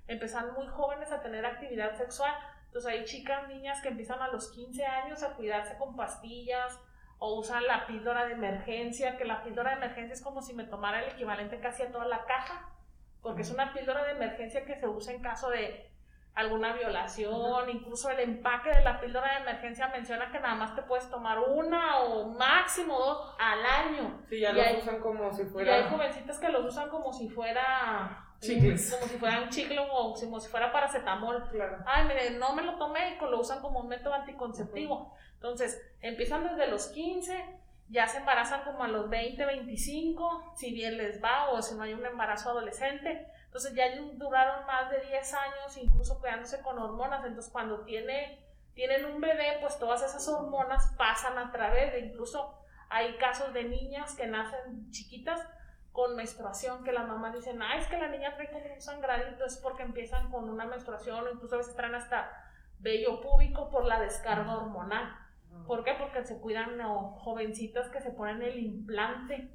empiezan 0.09 0.53
muy 0.55 0.67
jóvenes 0.67 1.13
a 1.13 1.23
tener 1.23 1.47
actividad 1.47 1.97
sexual. 1.97 2.35
Entonces 2.67 2.91
hay 2.91 3.05
chicas, 3.05 3.47
niñas 3.47 3.81
que 3.83 3.89
empiezan 3.89 4.21
a 4.21 4.29
los 4.29 4.51
15 4.51 4.85
años 4.85 5.23
a 5.23 5.35
cuidarse 5.35 5.77
con 5.79 5.95
pastillas, 5.95 6.77
o 7.19 7.35
usan 7.35 7.67
la 7.67 7.87
píldora 7.87 8.27
de 8.27 8.33
emergencia, 8.33 9.17
que 9.17 9.25
la 9.25 9.43
píldora 9.43 9.71
de 9.71 9.77
emergencia 9.77 10.15
es 10.15 10.23
como 10.23 10.43
si 10.43 10.55
me 10.55 10.65
tomara 10.65 11.03
el 11.03 11.13
equivalente 11.13 11.61
casi 11.61 11.83
a 11.83 11.93
toda 11.93 12.07
la 12.07 12.25
caja, 12.25 12.69
porque 13.23 13.43
es 13.43 13.51
una 13.51 13.73
píldora 13.73 14.05
de 14.05 14.13
emergencia 14.13 14.65
que 14.65 14.77
se 14.77 14.87
usa 14.87 15.13
en 15.15 15.23
caso 15.23 15.51
de 15.51 15.91
alguna 16.35 16.73
violación, 16.73 17.71
incluso 17.71 18.11
el 18.11 18.19
empaque 18.19 18.71
de 18.71 18.83
la 18.83 19.01
píldora 19.01 19.35
de 19.35 19.43
emergencia 19.43 19.89
menciona 19.89 20.33
que 20.33 20.41
nada 20.41 20.57
más 20.57 20.75
te 20.75 20.83
puedes 20.83 21.09
tomar 21.09 21.39
una 21.39 22.01
o 22.01 22.29
máximo 22.29 22.99
dos 22.99 23.37
al 23.39 23.65
año. 23.65 24.21
Sí, 24.29 24.41
ya 24.41 24.53
los 24.53 24.83
usan 24.83 25.01
como 25.01 25.33
si 25.33 25.45
fuera... 25.45 25.79
Y 25.79 25.83
hay 25.83 25.91
jovencitas 25.91 26.39
que 26.39 26.49
los 26.49 26.65
usan 26.65 26.89
como 26.89 27.13
si 27.13 27.29
fuera... 27.29 28.21
Chicles. 28.41 28.95
Como 28.95 29.07
si 29.07 29.17
fuera 29.17 29.41
un 29.41 29.49
chicle 29.49 29.79
o 29.79 30.13
como 30.13 30.41
si 30.41 30.51
fuera 30.51 30.73
paracetamol. 30.73 31.49
Claro. 31.49 31.79
Ay, 31.87 32.05
mire, 32.09 32.33
no 32.33 32.55
me 32.55 32.63
lo 32.63 32.77
tomé 32.77 33.17
y 33.17 33.21
lo 33.21 33.41
usan 33.41 33.61
como 33.63 33.81
un 33.81 33.89
método 33.89 34.13
anticonceptivo. 34.13 35.15
Entonces, 35.45 35.79
empiezan 36.01 36.43
desde 36.49 36.71
los 36.71 36.87
15, 36.87 37.61
ya 37.91 38.09
se 38.09 38.17
embarazan 38.17 38.65
como 38.65 38.83
a 38.83 38.89
los 38.89 39.11
20, 39.11 39.45
25, 39.45 40.55
si 40.57 40.73
bien 40.73 40.97
les 40.97 41.23
va 41.23 41.51
o 41.51 41.61
si 41.61 41.75
no 41.75 41.83
hay 41.83 41.93
un 41.93 42.07
embarazo 42.07 42.49
adolescente. 42.49 43.31
Entonces 43.45 43.75
ya 43.75 43.85
duraron 44.15 44.65
más 44.65 44.89
de 44.89 45.03
10 45.03 45.35
años 45.35 45.77
incluso 45.77 46.19
cuidándose 46.19 46.63
con 46.63 46.79
hormonas. 46.79 47.27
Entonces 47.27 47.53
cuando 47.53 47.85
tiene, 47.85 48.43
tienen 48.73 49.05
un 49.05 49.21
bebé, 49.21 49.59
pues 49.61 49.79
todas 49.79 50.03
esas 50.03 50.27
hormonas 50.29 50.95
pasan 50.97 51.37
a 51.37 51.53
través 51.53 51.93
de 51.93 52.01
incluso 52.01 52.59
hay 52.89 53.19
casos 53.19 53.53
de 53.53 53.65
niñas 53.65 54.15
que 54.15 54.27
nacen 54.27 54.91
chiquitas 54.93 55.47
con 55.93 56.17
menstruación, 56.17 56.85
que 56.85 56.93
la 56.93 57.03
mamá 57.03 57.31
dice, 57.33 57.55
ah, 57.61 57.77
es 57.77 57.87
que 57.89 57.99
la 57.99 58.09
niña 58.09 58.35
trae 58.35 58.51
como 58.51 58.73
un 58.73 58.81
sangradito, 58.81 59.45
es 59.45 59.59
porque 59.59 59.83
empiezan 59.83 60.31
con 60.31 60.49
una 60.49 60.65
menstruación, 60.65 61.27
o 61.27 61.31
incluso 61.31 61.57
a 61.57 61.59
veces 61.59 61.77
traen 61.77 61.97
hasta 61.97 62.51
vello 62.79 63.21
púbico 63.21 63.69
por 63.69 63.85
la 63.85 64.01
descarga 64.01 64.57
hormonal. 64.57 65.24
¿Por 65.67 65.83
qué? 65.83 65.95
Porque 65.99 66.25
se 66.25 66.41
cuidan 66.41 66.79
jovencitas 66.83 67.89
que 67.89 68.01
se 68.01 68.11
ponen 68.11 68.43
el 68.43 68.59
implante. 68.59 69.51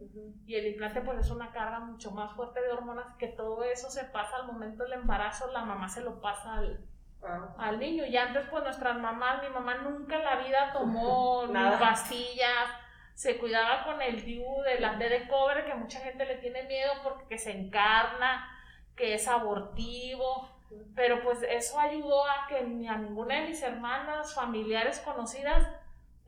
Y 0.46 0.56
el 0.56 0.68
implante 0.68 1.01
pues 1.01 1.20
es 1.20 1.29
una 1.29 1.51
carga 1.51 1.79
mucho 1.79 2.12
más 2.12 2.34
fuerte 2.34 2.62
de 2.62 2.72
hormonas 2.72 3.13
que 3.18 3.27
todo 3.27 3.63
eso 3.63 3.89
se 3.89 4.06
pasa 4.06 4.38
al 4.38 4.48
momento 4.48 4.84
del 4.84 4.94
embarazo, 4.94 5.51
la 5.51 5.65
mamá 5.65 5.88
se 5.88 6.01
lo 6.01 6.20
pasa 6.20 6.56
al, 6.56 6.86
ah. 7.24 7.53
al 7.60 7.79
niño. 7.79 8.06
Y 8.06 8.18
antes 8.18 8.48
pues 8.50 8.63
nuestras 8.63 8.98
mamás, 8.98 9.44
mi 9.44 9.50
mamá 9.50 9.75
nunca 9.75 10.18
en 10.18 10.24
la 10.24 10.36
vida 10.38 10.74
tomó 10.74 11.46
ni 11.48 11.77
pastillas, 11.79 12.70
se 13.13 13.38
cuidaba 13.38 13.84
con 13.84 14.01
el 14.01 14.24
DIU 14.24 14.62
de 14.63 14.79
la 14.79 14.96
D 14.96 15.10
de 15.10 15.27
cobre, 15.27 15.65
que 15.65 15.75
mucha 15.75 16.00
gente 16.00 16.25
le 16.25 16.38
tiene 16.38 16.63
miedo 16.63 16.91
porque 17.03 17.38
se 17.38 17.51
encarna, 17.51 18.50
que 18.96 19.13
es 19.13 19.27
abortivo, 19.27 20.50
pero 20.96 21.22
pues 21.24 21.44
eso 21.44 21.79
ayudó 21.79 22.25
a 22.25 22.48
que 22.48 22.62
ni 22.63 22.88
a 22.88 22.98
ninguna 22.98 23.36
de 23.36 23.48
mis 23.48 23.62
hermanas, 23.62 24.34
familiares, 24.34 25.00
conocidas, 25.00 25.68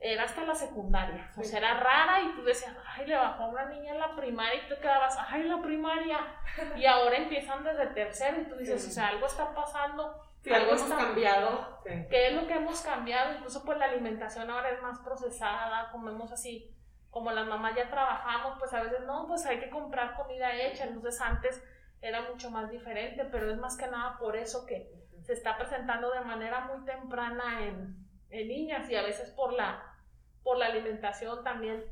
era 0.02 0.24
hasta 0.24 0.42
la 0.44 0.54
secundaria. 0.54 1.30
O 1.36 1.44
sea, 1.44 1.60
era 1.60 1.74
rara 1.74 2.20
y 2.22 2.34
tú 2.34 2.42
decías, 2.42 2.76
ay, 2.84 3.06
le 3.06 3.16
bajó 3.16 3.44
a 3.44 3.48
una 3.48 3.66
niña 3.66 3.92
en 3.92 4.00
la 4.00 4.16
primaria 4.16 4.64
y 4.64 4.68
tú 4.68 4.74
quedabas, 4.80 5.16
ay, 5.28 5.44
la 5.44 5.62
primaria. 5.62 6.18
Y 6.76 6.84
ahora 6.86 7.16
empiezan 7.16 7.62
desde 7.62 7.86
tercero 7.86 8.40
y 8.40 8.44
tú 8.44 8.56
dices, 8.56 8.84
o 8.86 8.90
sea, 8.90 9.08
algo 9.08 9.26
está 9.26 9.54
pasando. 9.54 10.20
algo 10.52 10.72
hemos 10.72 10.82
cambiado. 10.82 11.78
¿Qué 11.84 12.26
es 12.26 12.34
lo 12.34 12.46
que 12.48 12.54
hemos 12.54 12.80
cambiado? 12.80 13.34
Incluso 13.34 13.64
pues 13.64 13.78
la 13.78 13.86
alimentación 13.86 14.50
ahora 14.50 14.70
es 14.70 14.82
más 14.82 14.98
procesada, 14.98 15.90
comemos 15.92 16.32
así 16.32 16.74
como 17.08 17.30
las 17.30 17.46
mamás 17.46 17.76
ya 17.76 17.90
trabajamos, 17.90 18.58
pues 18.58 18.72
a 18.72 18.82
veces 18.82 19.00
no, 19.06 19.26
pues 19.28 19.44
hay 19.44 19.60
que 19.60 19.68
comprar 19.68 20.14
comida 20.14 20.56
hecha, 20.56 20.84
entonces 20.84 21.20
antes 21.20 21.62
era 22.00 22.22
mucho 22.22 22.50
más 22.50 22.70
diferente, 22.70 23.26
pero 23.30 23.50
es 23.50 23.58
más 23.58 23.76
que 23.76 23.86
nada 23.86 24.16
por 24.18 24.34
eso 24.34 24.64
que 24.64 24.90
se 25.20 25.34
está 25.34 25.58
presentando 25.58 26.10
de 26.10 26.22
manera 26.22 26.60
muy 26.60 26.84
temprana 26.86 27.66
en, 27.66 27.94
en 28.30 28.48
niñas 28.48 28.88
y 28.88 28.96
a 28.96 29.02
veces 29.02 29.30
por 29.30 29.52
la, 29.52 29.91
por 30.42 30.58
la 30.58 30.66
alimentación 30.66 31.42
también. 31.44 31.84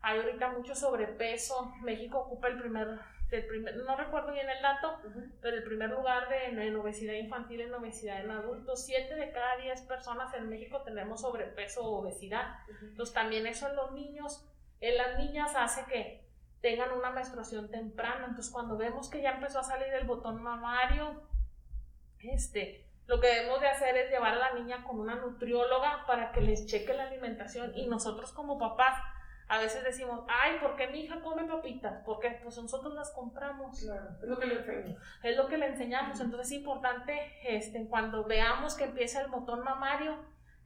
Hay 0.00 0.18
ahorita 0.18 0.50
mucho 0.50 0.74
sobrepeso. 0.74 1.72
México 1.82 2.18
ocupa 2.18 2.48
el 2.48 2.58
primer, 2.58 2.98
el 3.30 3.46
primer 3.46 3.76
no 3.76 3.96
recuerdo 3.96 4.32
bien 4.32 4.50
el 4.50 4.60
dato, 4.60 4.98
pero 5.40 5.56
el 5.56 5.62
primer 5.62 5.90
lugar 5.90 6.28
de, 6.28 6.66
en, 6.66 6.76
obesidad 6.76 7.14
infantil, 7.14 7.60
en 7.60 7.74
obesidad 7.74 8.24
en 8.24 8.30
adultos. 8.30 8.84
Siete 8.84 9.14
de 9.14 9.30
cada 9.30 9.56
diez 9.56 9.80
personas 9.82 10.34
en 10.34 10.48
México 10.48 10.82
tenemos 10.82 11.20
sobrepeso 11.20 11.82
o 11.84 12.00
obesidad. 12.00 12.56
Entonces 12.82 13.14
también 13.14 13.46
eso 13.46 13.68
en 13.68 13.76
los 13.76 13.92
niños 13.92 14.48
en 14.82 14.98
las 14.98 15.16
niñas 15.16 15.52
hace 15.54 15.84
que 15.84 16.22
tengan 16.60 16.92
una 16.92 17.10
menstruación 17.10 17.70
temprana. 17.70 18.26
Entonces, 18.26 18.52
cuando 18.52 18.76
vemos 18.76 19.08
que 19.08 19.22
ya 19.22 19.30
empezó 19.30 19.60
a 19.60 19.64
salir 19.64 19.88
el 19.94 20.06
botón 20.06 20.42
mamario, 20.42 21.22
este, 22.18 22.84
lo 23.06 23.20
que 23.20 23.26
debemos 23.26 23.60
de 23.60 23.68
hacer 23.68 23.96
es 23.96 24.10
llevar 24.10 24.34
a 24.34 24.38
la 24.38 24.52
niña 24.54 24.84
con 24.84 25.00
una 25.00 25.16
nutrióloga 25.16 26.04
para 26.06 26.32
que 26.32 26.40
les 26.40 26.66
cheque 26.66 26.94
la 26.94 27.04
alimentación 27.04 27.72
y 27.76 27.86
nosotros 27.86 28.32
como 28.32 28.58
papás 28.58 28.96
a 29.48 29.58
veces 29.58 29.84
decimos, 29.84 30.24
ay, 30.28 30.58
¿por 30.60 30.76
qué 30.76 30.86
mi 30.86 31.00
hija 31.00 31.20
come 31.20 31.44
papitas? 31.44 32.02
Porque 32.06 32.38
pues 32.42 32.56
nosotros 32.56 32.94
las 32.94 33.10
compramos. 33.10 33.80
Claro, 33.80 34.08
es 34.22 34.28
lo 34.28 34.38
que 34.38 34.46
le 34.46 34.54
enseñamos. 34.54 35.02
Es 35.22 35.36
lo 35.36 35.46
que 35.46 35.58
le 35.58 35.66
enseñamos. 35.66 36.20
Entonces 36.20 36.46
es 36.46 36.58
importante, 36.58 37.32
este, 37.44 37.86
cuando 37.86 38.24
veamos 38.24 38.74
que 38.76 38.84
empieza 38.84 39.20
el 39.20 39.30
botón 39.30 39.62
mamario, 39.62 40.16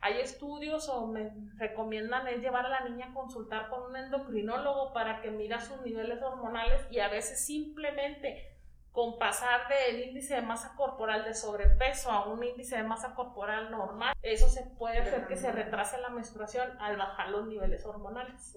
hay 0.00 0.20
estudios 0.20 0.88
o 0.88 1.08
me 1.08 1.32
recomiendan 1.56 2.28
es 2.28 2.40
llevar 2.40 2.66
a 2.66 2.68
la 2.68 2.88
niña 2.88 3.06
a 3.06 3.14
consultar 3.14 3.68
con 3.70 3.82
un 3.90 3.96
endocrinólogo 3.96 4.92
para 4.92 5.20
que 5.20 5.32
mira 5.32 5.60
sus 5.60 5.80
niveles 5.82 6.22
hormonales 6.22 6.86
y 6.90 7.00
a 7.00 7.08
veces 7.08 7.44
simplemente 7.44 8.55
con 8.96 9.18
pasar 9.18 9.68
del 9.68 10.08
índice 10.08 10.36
de 10.36 10.40
masa 10.40 10.74
corporal 10.74 11.22
de 11.22 11.34
sobrepeso 11.34 12.10
a 12.10 12.24
un 12.28 12.42
índice 12.42 12.78
de 12.78 12.82
masa 12.82 13.14
corporal 13.14 13.70
normal, 13.70 14.14
eso 14.22 14.48
se 14.48 14.64
puede 14.78 15.00
hacer 15.00 15.26
que 15.26 15.36
se 15.36 15.52
retrase 15.52 16.00
la 16.00 16.08
menstruación 16.08 16.66
al 16.80 16.96
bajar 16.96 17.28
los 17.28 17.46
niveles 17.46 17.84
hormonales. 17.84 18.56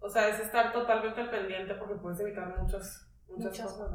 O 0.00 0.08
sea, 0.08 0.28
es 0.28 0.40
estar 0.40 0.72
totalmente 0.72 1.20
al 1.20 1.28
pendiente 1.28 1.74
porque 1.74 1.96
puedes 1.96 2.18
evitar 2.20 2.48
muchos 2.58 3.06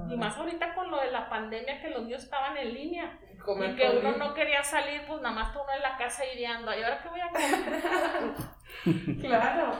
y 0.09 0.15
más 0.15 0.37
ahorita 0.37 0.75
con 0.75 0.91
lo 0.91 1.01
de 1.01 1.11
la 1.11 1.27
pandemia 1.27 1.81
que 1.81 1.89
los 1.89 2.03
niños 2.03 2.23
estaban 2.23 2.55
en 2.57 2.73
línea 2.75 3.19
y 3.31 3.75
que 3.75 3.99
uno 3.99 4.15
no 4.15 4.35
quería 4.35 4.63
salir, 4.63 5.01
pues 5.07 5.21
nada 5.21 5.33
más 5.33 5.55
uno 5.55 5.65
en 5.75 5.81
la 5.81 5.97
casa 5.97 6.23
ideando, 6.23 6.71
¿y 6.71 6.83
ahora 6.83 7.01
qué 7.01 7.09
voy 7.09 7.19
a 7.19 7.29
comer? 7.29 9.19
claro. 9.21 9.73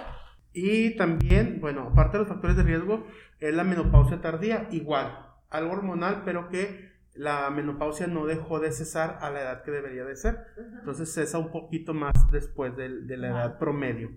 Y 0.54 0.96
también, 0.96 1.62
bueno, 1.62 1.90
aparte 1.92 2.18
de 2.18 2.24
los 2.24 2.30
factores 2.30 2.58
de 2.58 2.64
riesgo, 2.64 3.06
es 3.40 3.54
la 3.54 3.64
menopausia 3.64 4.22
tardía, 4.22 4.68
igual, 4.72 5.27
algo 5.50 5.74
hormonal, 5.74 6.24
pero 6.26 6.50
que 6.50 6.98
la 7.18 7.50
menopausia 7.50 8.08
no 8.08 8.26
dejó 8.26 8.60
de 8.60 8.72
cesar 8.72 9.18
a 9.22 9.30
la 9.32 9.42
edad 9.42 9.64
que 9.64 9.72
debería 9.72 10.06
de 10.06 10.16
ser. 10.16 10.46
Entonces 10.80 11.12
cesa 11.12 11.40
un 11.40 11.52
poquito 11.52 11.94
más 11.94 12.14
después 12.32 12.76
de, 12.76 12.90
la 13.18 13.28
edad 13.28 13.58
promedio. 13.58 14.12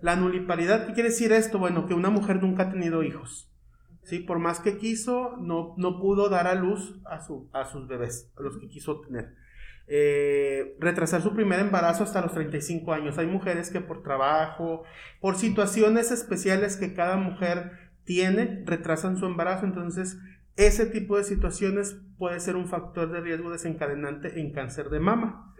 La 0.00 0.16
nuliparidad, 0.16 0.86
¿qué 0.86 0.94
quiere 0.94 1.08
decir 1.10 1.32
esto? 1.32 1.58
Bueno, 1.58 1.86
que 1.86 1.94
una 1.94 2.10
mujer 2.10 2.40
nunca 2.40 2.64
ha 2.64 2.70
tenido 2.70 3.02
hijos. 3.02 3.50
¿sí? 4.04 4.20
Por 4.20 4.38
más 4.38 4.60
que 4.60 4.78
quiso, 4.78 5.36
no, 5.38 5.74
no 5.76 6.00
pudo 6.00 6.28
dar 6.28 6.46
a 6.46 6.54
luz 6.54 7.00
a, 7.06 7.20
su, 7.20 7.50
a 7.52 7.64
sus 7.64 7.88
bebés, 7.88 8.32
a 8.36 8.42
los 8.42 8.58
que 8.58 8.68
quiso 8.68 9.00
tener. 9.00 9.34
Eh, 9.86 10.76
retrasar 10.80 11.20
su 11.20 11.34
primer 11.34 11.60
embarazo 11.60 12.04
hasta 12.04 12.22
los 12.22 12.32
35 12.32 12.92
años. 12.92 13.18
Hay 13.18 13.26
mujeres 13.26 13.70
que 13.70 13.80
por 13.80 14.02
trabajo, 14.02 14.84
por 15.20 15.36
situaciones 15.36 16.10
especiales 16.10 16.76
que 16.76 16.94
cada 16.94 17.16
mujer 17.16 17.72
tiene, 18.04 18.62
retrasan 18.64 19.16
su 19.16 19.26
embarazo. 19.26 19.66
Entonces, 19.66 20.18
ese 20.56 20.86
tipo 20.86 21.16
de 21.16 21.24
situaciones 21.24 22.00
puede 22.18 22.40
ser 22.40 22.56
un 22.56 22.68
factor 22.68 23.10
de 23.10 23.20
riesgo 23.20 23.50
desencadenante 23.50 24.40
en 24.40 24.52
cáncer 24.52 24.88
de 24.88 25.00
mama. 25.00 25.54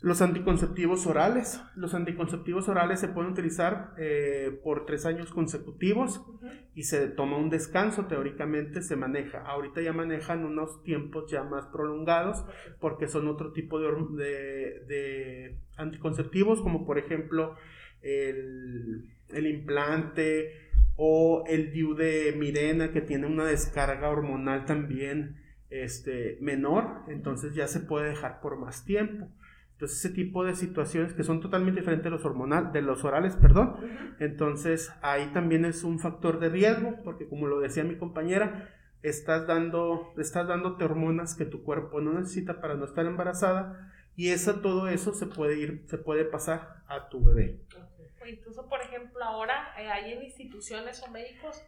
Los 0.00 0.20
anticonceptivos 0.20 1.06
orales. 1.06 1.60
Los 1.74 1.94
anticonceptivos 1.94 2.68
orales 2.68 3.00
se 3.00 3.08
pueden 3.08 3.32
utilizar 3.32 3.94
eh, 3.98 4.58
por 4.62 4.84
tres 4.86 5.06
años 5.06 5.32
consecutivos 5.32 6.22
y 6.74 6.84
se 6.84 7.08
toma 7.08 7.38
un 7.38 7.48
descanso, 7.48 8.06
teóricamente 8.06 8.82
se 8.82 8.94
maneja. 8.94 9.40
Ahorita 9.40 9.80
ya 9.80 9.92
manejan 9.92 10.44
unos 10.44 10.82
tiempos 10.82 11.30
ya 11.30 11.42
más 11.44 11.66
prolongados 11.66 12.44
porque 12.78 13.08
son 13.08 13.26
otro 13.28 13.52
tipo 13.52 13.80
de, 13.80 14.84
de, 14.86 15.58
anticonceptivos, 15.76 16.60
como 16.60 16.86
por 16.86 16.98
ejemplo 16.98 17.56
el, 18.02 19.10
el 19.30 19.46
implante 19.46 20.65
o 20.96 21.44
el 21.46 21.72
DIU 21.72 21.94
de 21.94 22.34
Mirena 22.36 22.92
que 22.92 23.00
tiene 23.00 23.26
una 23.26 23.44
descarga 23.44 24.08
hormonal 24.08 24.64
también 24.64 25.36
este, 25.70 26.38
menor, 26.40 27.02
entonces 27.08 27.54
ya 27.54 27.68
se 27.68 27.80
puede 27.80 28.08
dejar 28.08 28.40
por 28.40 28.58
más 28.58 28.84
tiempo. 28.84 29.28
Entonces, 29.72 29.98
ese 29.98 30.14
tipo 30.14 30.42
de 30.42 30.54
situaciones 30.54 31.12
que 31.12 31.22
son 31.22 31.42
totalmente 31.42 31.80
diferentes 31.80 32.04
de 32.04 32.10
los 32.10 32.24
hormonal, 32.24 32.72
de 32.72 32.80
los 32.80 33.04
orales, 33.04 33.36
perdón. 33.36 33.76
Entonces, 34.20 34.90
ahí 35.02 35.26
también 35.34 35.66
es 35.66 35.84
un 35.84 35.98
factor 35.98 36.40
de 36.40 36.48
riesgo, 36.48 36.96
porque 37.04 37.28
como 37.28 37.46
lo 37.46 37.60
decía 37.60 37.84
mi 37.84 37.96
compañera, 37.96 38.70
estás 39.02 39.46
dando, 39.46 40.14
estás 40.16 40.48
dándote 40.48 40.84
hormonas 40.84 41.34
que 41.34 41.44
tu 41.44 41.62
cuerpo 41.62 42.00
no 42.00 42.14
necesita 42.14 42.62
para 42.62 42.74
no 42.74 42.86
estar 42.86 43.04
embarazada, 43.04 43.92
y 44.16 44.30
eso, 44.30 44.60
todo 44.60 44.88
eso 44.88 45.12
se 45.12 45.26
puede 45.26 45.58
ir, 45.58 45.84
se 45.88 45.98
puede 45.98 46.24
pasar 46.24 46.82
a 46.88 47.10
tu 47.10 47.22
bebé. 47.22 47.60
Incluso, 48.28 48.68
por 48.68 48.80
ejemplo, 48.82 49.24
ahora 49.24 49.74
eh, 49.78 49.88
hay 49.88 50.12
en 50.12 50.22
instituciones 50.22 51.02
o 51.02 51.08
médicos 51.08 51.62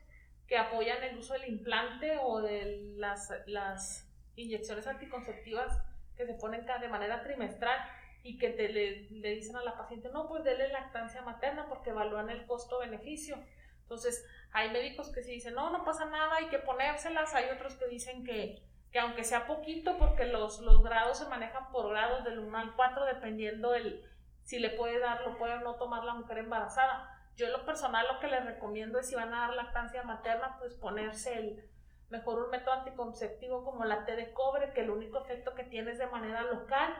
que 0.46 0.56
apoyan 0.56 1.02
el 1.04 1.18
uso 1.18 1.34
del 1.34 1.46
implante 1.46 2.16
o 2.20 2.40
de 2.40 2.94
las, 2.96 3.32
las 3.46 4.10
inyecciones 4.36 4.86
anticonceptivas 4.86 5.82
que 6.16 6.26
se 6.26 6.34
ponen 6.34 6.66
de 6.66 6.88
manera 6.88 7.22
trimestral 7.22 7.78
y 8.22 8.38
que 8.38 8.50
te 8.50 8.68
le, 8.68 9.08
le, 9.10 9.30
dicen 9.30 9.56
a 9.56 9.62
la 9.62 9.76
paciente, 9.76 10.08
no, 10.10 10.26
pues 10.26 10.44
dele 10.44 10.68
lactancia 10.68 11.22
materna 11.22 11.68
porque 11.68 11.90
evalúan 11.90 12.30
el 12.30 12.46
costo-beneficio. 12.46 13.38
Entonces, 13.82 14.26
hay 14.52 14.70
médicos 14.70 15.10
que 15.12 15.22
sí 15.22 15.32
dicen, 15.32 15.54
no, 15.54 15.70
no 15.70 15.84
pasa 15.84 16.06
nada, 16.06 16.36
hay 16.36 16.48
que 16.48 16.58
ponérselas, 16.58 17.34
hay 17.34 17.50
otros 17.50 17.76
que 17.76 17.86
dicen 17.86 18.24
que, 18.24 18.60
que 18.90 18.98
aunque 18.98 19.24
sea 19.24 19.46
poquito, 19.46 19.96
porque 19.98 20.26
los, 20.26 20.60
los 20.60 20.82
grados 20.82 21.18
se 21.18 21.28
manejan 21.28 21.70
por 21.70 21.90
grados 21.90 22.24
del 22.24 22.38
1 22.40 22.58
al 22.58 22.74
4, 22.74 23.04
dependiendo 23.06 23.74
el, 23.74 24.04
si 24.48 24.58
le 24.58 24.70
puede 24.70 24.98
dar, 24.98 25.20
lo 25.26 25.36
puede 25.36 25.56
o 25.56 25.60
no 25.60 25.74
tomar 25.74 26.04
la 26.04 26.14
mujer 26.14 26.38
embarazada. 26.38 27.06
Yo 27.36 27.44
en 27.44 27.52
lo 27.52 27.66
personal 27.66 28.06
lo 28.10 28.18
que 28.18 28.28
les 28.28 28.46
recomiendo 28.46 28.98
es 28.98 29.06
si 29.06 29.14
van 29.14 29.34
a 29.34 29.40
dar 29.40 29.52
lactancia 29.52 30.02
materna, 30.04 30.56
pues 30.58 30.72
ponerse 30.72 31.38
el, 31.38 31.68
mejor 32.08 32.44
un 32.44 32.50
método 32.50 32.72
anticonceptivo 32.72 33.62
como 33.62 33.84
la 33.84 34.06
T 34.06 34.16
de 34.16 34.32
cobre, 34.32 34.72
que 34.72 34.80
el 34.80 34.88
único 34.88 35.22
efecto 35.22 35.54
que 35.54 35.64
tiene 35.64 35.90
es 35.90 35.98
de 35.98 36.06
manera 36.06 36.44
local, 36.44 36.94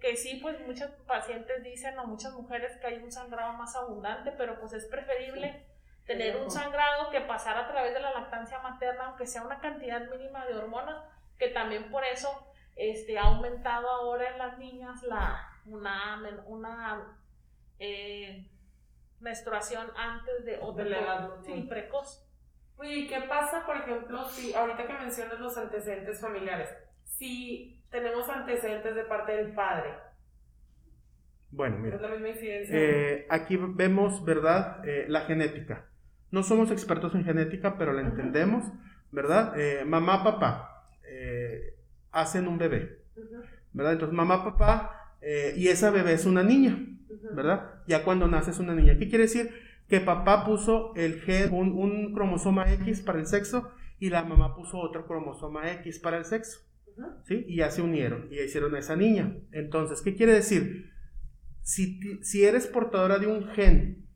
que 0.00 0.16
sí, 0.16 0.40
pues 0.40 0.58
muchos 0.66 0.90
pacientes 1.06 1.62
dicen 1.62 1.98
o 1.98 2.06
muchas 2.06 2.32
mujeres 2.32 2.74
que 2.78 2.86
hay 2.86 2.96
un 2.96 3.12
sangrado 3.12 3.52
más 3.52 3.76
abundante, 3.76 4.32
pero 4.32 4.58
pues 4.58 4.72
es 4.72 4.86
preferible 4.86 5.66
tener 6.06 6.38
un 6.38 6.50
sangrado 6.50 7.10
que 7.10 7.20
pasar 7.20 7.58
a 7.58 7.68
través 7.68 7.92
de 7.92 8.00
la 8.00 8.12
lactancia 8.12 8.58
materna, 8.60 9.08
aunque 9.08 9.26
sea 9.26 9.42
una 9.42 9.60
cantidad 9.60 10.00
mínima 10.08 10.46
de 10.46 10.56
hormonas, 10.56 11.04
que 11.38 11.48
también 11.48 11.90
por 11.90 12.06
eso 12.06 12.50
este, 12.74 13.18
ha 13.18 13.24
aumentado 13.24 13.86
ahora 13.90 14.30
en 14.30 14.38
las 14.38 14.56
niñas 14.56 15.02
la, 15.02 15.55
una, 15.66 16.22
una 16.46 17.18
eh, 17.78 18.48
menstruación 19.20 19.88
antes 19.96 20.44
de, 20.44 20.58
o 20.60 20.72
de 20.72 20.84
la 20.84 21.00
edad 21.00 21.30
sí, 21.44 21.66
precoz. 21.68 22.22
Oye, 22.76 23.06
¿qué 23.08 23.22
pasa, 23.28 23.64
por 23.64 23.76
ejemplo, 23.76 24.24
si 24.28 24.54
ahorita 24.54 24.86
que 24.86 24.92
mencionas 24.92 25.40
los 25.40 25.56
antecedentes 25.56 26.20
familiares, 26.20 26.68
si 27.04 27.82
tenemos 27.90 28.28
antecedentes 28.28 28.94
de 28.94 29.04
parte 29.04 29.32
del 29.32 29.54
padre? 29.54 29.94
Bueno, 31.50 31.78
mira. 31.78 31.96
Es 31.96 32.02
la 32.02 32.08
misma 32.08 32.28
incidencia. 32.28 32.76
Eh, 32.78 33.26
aquí 33.30 33.56
vemos, 33.56 34.24
¿verdad? 34.24 34.86
Eh, 34.86 35.06
la 35.08 35.22
genética. 35.22 35.86
No 36.30 36.42
somos 36.42 36.70
expertos 36.70 37.14
en 37.14 37.24
genética, 37.24 37.78
pero 37.78 37.92
la 37.92 38.02
entendemos, 38.02 38.64
¿verdad? 39.10 39.58
Eh, 39.58 39.84
mamá, 39.84 40.22
papá 40.22 40.72
hacen 42.12 42.48
un 42.48 42.56
bebé, 42.56 43.04
¿verdad? 43.72 43.92
Entonces, 43.92 44.16
mamá, 44.16 44.42
papá, 44.42 44.95
y 45.56 45.68
esa 45.68 45.90
bebé 45.90 46.12
es 46.12 46.24
una 46.24 46.42
niña, 46.42 46.86
¿verdad? 47.34 47.82
Ya 47.88 48.04
cuando 48.04 48.28
nace 48.28 48.52
es 48.52 48.58
una 48.58 48.74
niña. 48.74 48.96
¿Qué 48.98 49.08
quiere 49.08 49.24
decir? 49.24 49.50
Que 49.88 50.00
papá 50.00 50.44
puso 50.44 50.92
el 50.94 51.20
gen, 51.20 51.52
un, 51.52 52.12
cromosoma 52.14 52.72
X 52.74 53.00
para 53.00 53.18
el 53.18 53.26
sexo 53.26 53.70
y 53.98 54.10
la 54.10 54.24
mamá 54.24 54.54
puso 54.54 54.78
otro 54.78 55.06
cromosoma 55.06 55.70
X 55.72 55.98
para 55.98 56.18
el 56.18 56.24
sexo. 56.24 56.60
¿Sí? 57.24 57.44
Y 57.46 57.56
ya 57.56 57.70
se 57.70 57.82
unieron 57.82 58.28
y 58.30 58.36
ya 58.36 58.42
hicieron 58.42 58.74
a 58.74 58.78
esa 58.78 58.96
niña. 58.96 59.36
Entonces, 59.52 60.00
¿qué 60.00 60.14
quiere 60.14 60.32
decir? 60.32 60.92
Si, 61.62 62.00
si 62.22 62.44
eres 62.44 62.66
portadora 62.66 63.18
de 63.18 63.26
un 63.26 63.48
gen 63.48 64.06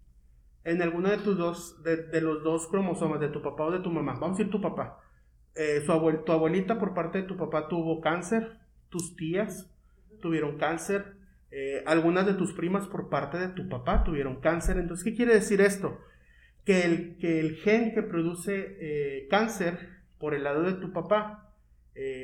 en 0.64 0.80
alguno 0.80 1.10
de 1.10 1.18
tus 1.18 1.36
dos, 1.36 1.82
de, 1.82 2.20
los 2.20 2.42
dos 2.42 2.68
cromosomas, 2.68 3.20
de 3.20 3.28
tu 3.28 3.42
papá 3.42 3.64
o 3.64 3.70
de 3.70 3.80
tu 3.80 3.90
mamá, 3.90 4.12
vamos 4.14 4.36
a 4.36 4.38
decir 4.38 4.50
tu 4.50 4.60
papá, 4.60 5.00
eh, 5.54 5.82
su 5.84 6.22
tu 6.24 6.32
abuelita 6.32 6.78
por 6.78 6.94
parte 6.94 7.18
de 7.22 7.24
tu 7.24 7.36
papá 7.36 7.68
tuvo 7.68 8.00
cáncer, 8.00 8.60
tus 8.88 9.16
tías 9.16 9.69
tuvieron 10.20 10.58
cáncer, 10.58 11.16
eh, 11.50 11.82
algunas 11.86 12.26
de 12.26 12.34
tus 12.34 12.52
primas 12.52 12.86
por 12.86 13.08
parte 13.08 13.38
de 13.38 13.48
tu 13.48 13.68
papá 13.68 14.04
tuvieron 14.04 14.40
cáncer. 14.40 14.78
Entonces, 14.78 15.04
¿qué 15.04 15.14
quiere 15.14 15.34
decir 15.34 15.60
esto? 15.60 16.00
Que 16.64 16.84
el, 16.84 17.16
que 17.18 17.40
el 17.40 17.56
gen 17.56 17.92
que 17.94 18.02
produce 18.02 18.76
eh, 18.80 19.26
cáncer 19.28 19.78
por 20.18 20.34
el 20.34 20.44
lado 20.44 20.62
de 20.62 20.74
tu 20.74 20.92
papá 20.92 21.46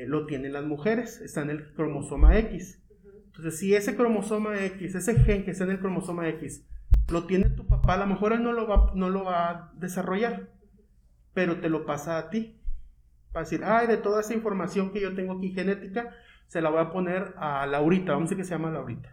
lo 0.07 0.25
tienen 0.25 0.55
las 0.55 0.65
mujeres, 0.65 1.21
está 1.21 1.43
en 1.43 1.50
el 1.50 1.75
cromosoma 1.75 2.38
X. 2.38 2.83
Entonces, 3.26 3.59
si 3.59 3.75
ese 3.75 3.95
cromosoma 3.95 4.65
X, 4.65 4.95
ese 4.95 5.21
gen 5.21 5.45
que 5.45 5.50
está 5.50 5.65
en 5.65 5.73
el 5.73 5.81
cromosoma 5.81 6.26
X, 6.31 6.65
lo 7.12 7.26
tiene 7.26 7.50
tu 7.50 7.67
papá, 7.67 7.95
a 7.95 7.99
lo 7.99 8.07
mejor 8.07 8.33
él 8.33 8.43
no 8.43 8.53
lo 8.53 8.67
va, 8.67 8.93
no 8.95 9.11
lo 9.11 9.25
va 9.25 9.50
a 9.50 9.73
desarrollar, 9.75 10.49
pero 11.35 11.61
te 11.61 11.69
lo 11.69 11.85
pasa 11.85 12.19
a 12.19 12.31
ti. 12.31 12.59
Para 13.33 13.45
decir, 13.45 13.62
ay, 13.65 13.87
de 13.87 13.99
toda 13.99 14.23
esa 14.23 14.33
información 14.33 14.91
que 14.91 15.00
yo 15.00 15.15
tengo 15.15 15.35
aquí 15.35 15.50
genética, 15.50 16.15
se 16.47 16.61
la 16.61 16.71
voy 16.71 16.81
a 16.81 16.91
poner 16.91 17.35
a 17.37 17.67
Laurita, 17.67 18.12
vamos 18.12 18.29
a 18.29 18.31
decir 18.31 18.38
que 18.38 18.45
se 18.45 18.55
llama 18.55 18.71
Laurita. 18.71 19.12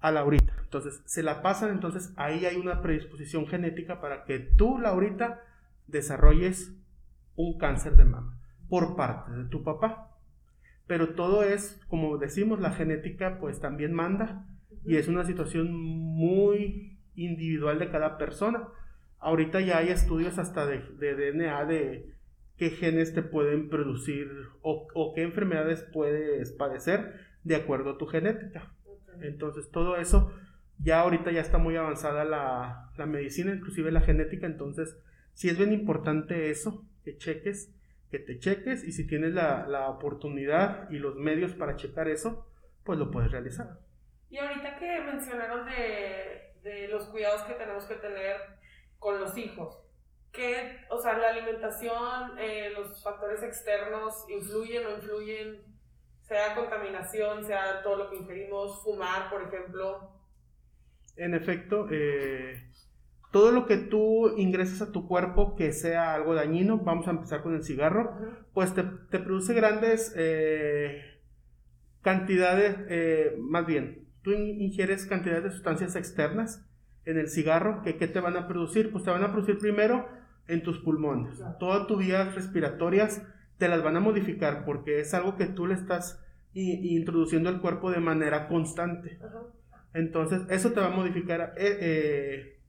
A 0.00 0.10
Laurita. 0.10 0.54
Entonces, 0.62 1.02
se 1.04 1.22
la 1.22 1.42
pasan, 1.42 1.70
entonces 1.70 2.12
ahí 2.16 2.46
hay 2.46 2.56
una 2.56 2.80
predisposición 2.80 3.46
genética 3.46 4.00
para 4.00 4.24
que 4.24 4.38
tú, 4.38 4.78
Laurita, 4.78 5.42
desarrolles 5.86 6.74
un 7.36 7.58
cáncer 7.58 7.96
de 7.96 8.04
mama 8.04 8.38
por 8.68 8.96
parte 8.96 9.32
de 9.32 9.44
tu 9.44 9.62
papá. 9.62 10.16
Pero 10.86 11.14
todo 11.14 11.42
es, 11.44 11.80
como 11.88 12.18
decimos, 12.18 12.60
la 12.60 12.72
genética 12.72 13.38
pues 13.38 13.60
también 13.60 13.92
manda 13.92 14.46
y 14.84 14.96
es 14.96 15.08
una 15.08 15.24
situación 15.24 15.72
muy 15.72 16.98
individual 17.14 17.78
de 17.78 17.90
cada 17.90 18.18
persona. 18.18 18.68
Ahorita 19.18 19.60
ya 19.60 19.78
hay 19.78 19.90
estudios 19.90 20.38
hasta 20.38 20.66
de, 20.66 20.80
DNA 20.98 21.64
de 21.66 22.14
qué 22.60 22.70
genes 22.70 23.14
te 23.14 23.22
pueden 23.22 23.70
producir 23.70 24.30
o, 24.60 25.12
qué 25.14 25.22
enfermedades 25.22 25.82
puedes 25.92 26.52
padecer 26.52 27.14
de 27.42 27.56
acuerdo 27.56 27.90
a 27.90 27.98
tu 27.98 28.06
genética. 28.06 28.72
Entonces 29.20 29.70
todo 29.72 29.96
eso 29.96 30.32
ya 30.78 31.00
ahorita 31.00 31.32
ya 31.32 31.40
está 31.40 31.58
muy 31.58 31.74
avanzada 31.76 32.24
la, 32.24 32.92
la 32.96 33.06
medicina, 33.06 33.52
inclusive 33.52 33.90
la 33.90 34.02
genética, 34.02 34.46
entonces 34.46 34.96
sí 35.32 35.48
es 35.48 35.58
bien 35.58 35.72
importante 35.72 36.50
eso, 36.50 36.86
que 37.02 37.16
cheques, 37.16 37.74
que 38.10 38.18
te 38.18 38.38
cheques 38.38 38.84
y 38.84 38.92
si 38.92 39.06
tienes 39.06 39.32
la, 39.32 39.66
la 39.66 39.88
oportunidad 39.88 40.88
y 40.90 40.98
los 40.98 41.16
medios 41.16 41.54
para 41.54 41.76
checar 41.76 42.08
eso, 42.08 42.46
pues 42.84 42.98
lo 42.98 43.10
puedes 43.10 43.32
realizar. 43.32 43.80
Y 44.28 44.36
ahorita 44.36 44.76
que 44.76 45.00
mencionaron 45.00 45.66
de 45.66 46.50
de 46.62 46.88
los 46.88 47.06
cuidados 47.06 47.42
que 47.42 47.54
tenemos 47.54 47.84
que 47.84 47.94
tener 47.96 48.36
con 48.98 49.20
los 49.20 49.36
hijos. 49.36 49.82
¿Qué, 50.32 50.84
o 50.90 51.00
sea, 51.00 51.18
la 51.18 51.30
alimentación, 51.30 52.38
eh, 52.38 52.72
los 52.76 53.02
factores 53.02 53.42
externos 53.42 54.24
influyen 54.28 54.86
o 54.86 54.90
influyen, 54.90 55.60
sea 56.22 56.54
contaminación, 56.54 57.44
sea 57.44 57.82
todo 57.82 57.96
lo 57.96 58.10
que 58.10 58.16
ingerimos, 58.16 58.80
fumar, 58.84 59.28
por 59.28 59.42
ejemplo? 59.42 60.12
En 61.16 61.34
efecto, 61.34 61.88
eh, 61.90 62.62
todo 63.32 63.50
lo 63.50 63.66
que 63.66 63.76
tú 63.76 64.36
ingresas 64.36 64.82
a 64.82 64.92
tu 64.92 65.08
cuerpo 65.08 65.56
que 65.56 65.72
sea 65.72 66.14
algo 66.14 66.34
dañino, 66.34 66.78
vamos 66.78 67.08
a 67.08 67.10
empezar 67.10 67.42
con 67.42 67.56
el 67.56 67.64
cigarro, 67.64 68.16
pues 68.54 68.72
te, 68.72 68.84
te, 69.10 69.18
produce 69.18 69.52
grandes 69.52 70.14
eh, 70.16 71.20
cantidades, 72.02 73.36
más 73.38 73.66
bien, 73.66 74.06
tú 74.22 74.30
ingieres 74.30 75.06
cantidades 75.06 75.42
de 75.42 75.50
sustancias 75.50 75.96
externas 75.96 76.64
en 77.04 77.18
el 77.18 77.28
cigarro, 77.28 77.82
que 77.82 77.96
¿qué 77.96 78.06
te 78.06 78.20
van 78.20 78.36
a 78.36 78.46
producir? 78.46 78.92
Pues 78.92 79.02
te 79.02 79.10
van 79.10 79.24
a 79.24 79.32
producir 79.32 79.58
primero 79.58 80.19
en 80.50 80.62
tus 80.62 80.78
pulmones. 80.78 81.40
Todas 81.58 81.86
tus 81.86 81.98
vías 81.98 82.34
respiratorias 82.34 83.22
te 83.58 83.68
las 83.68 83.82
van 83.82 83.96
a 83.96 84.00
modificar 84.00 84.64
porque 84.64 85.00
es 85.00 85.14
algo 85.14 85.36
que 85.36 85.46
tú 85.46 85.66
le 85.66 85.74
estás 85.74 86.22
introduciendo 86.52 87.48
al 87.48 87.60
cuerpo 87.60 87.90
de 87.90 88.00
manera 88.00 88.48
constante. 88.48 89.18
Entonces, 89.94 90.42
eso 90.50 90.72
te 90.72 90.80
va 90.80 90.86
a 90.86 90.96
modificar 90.96 91.54
eh, 91.56 91.78
eh, 91.80 92.60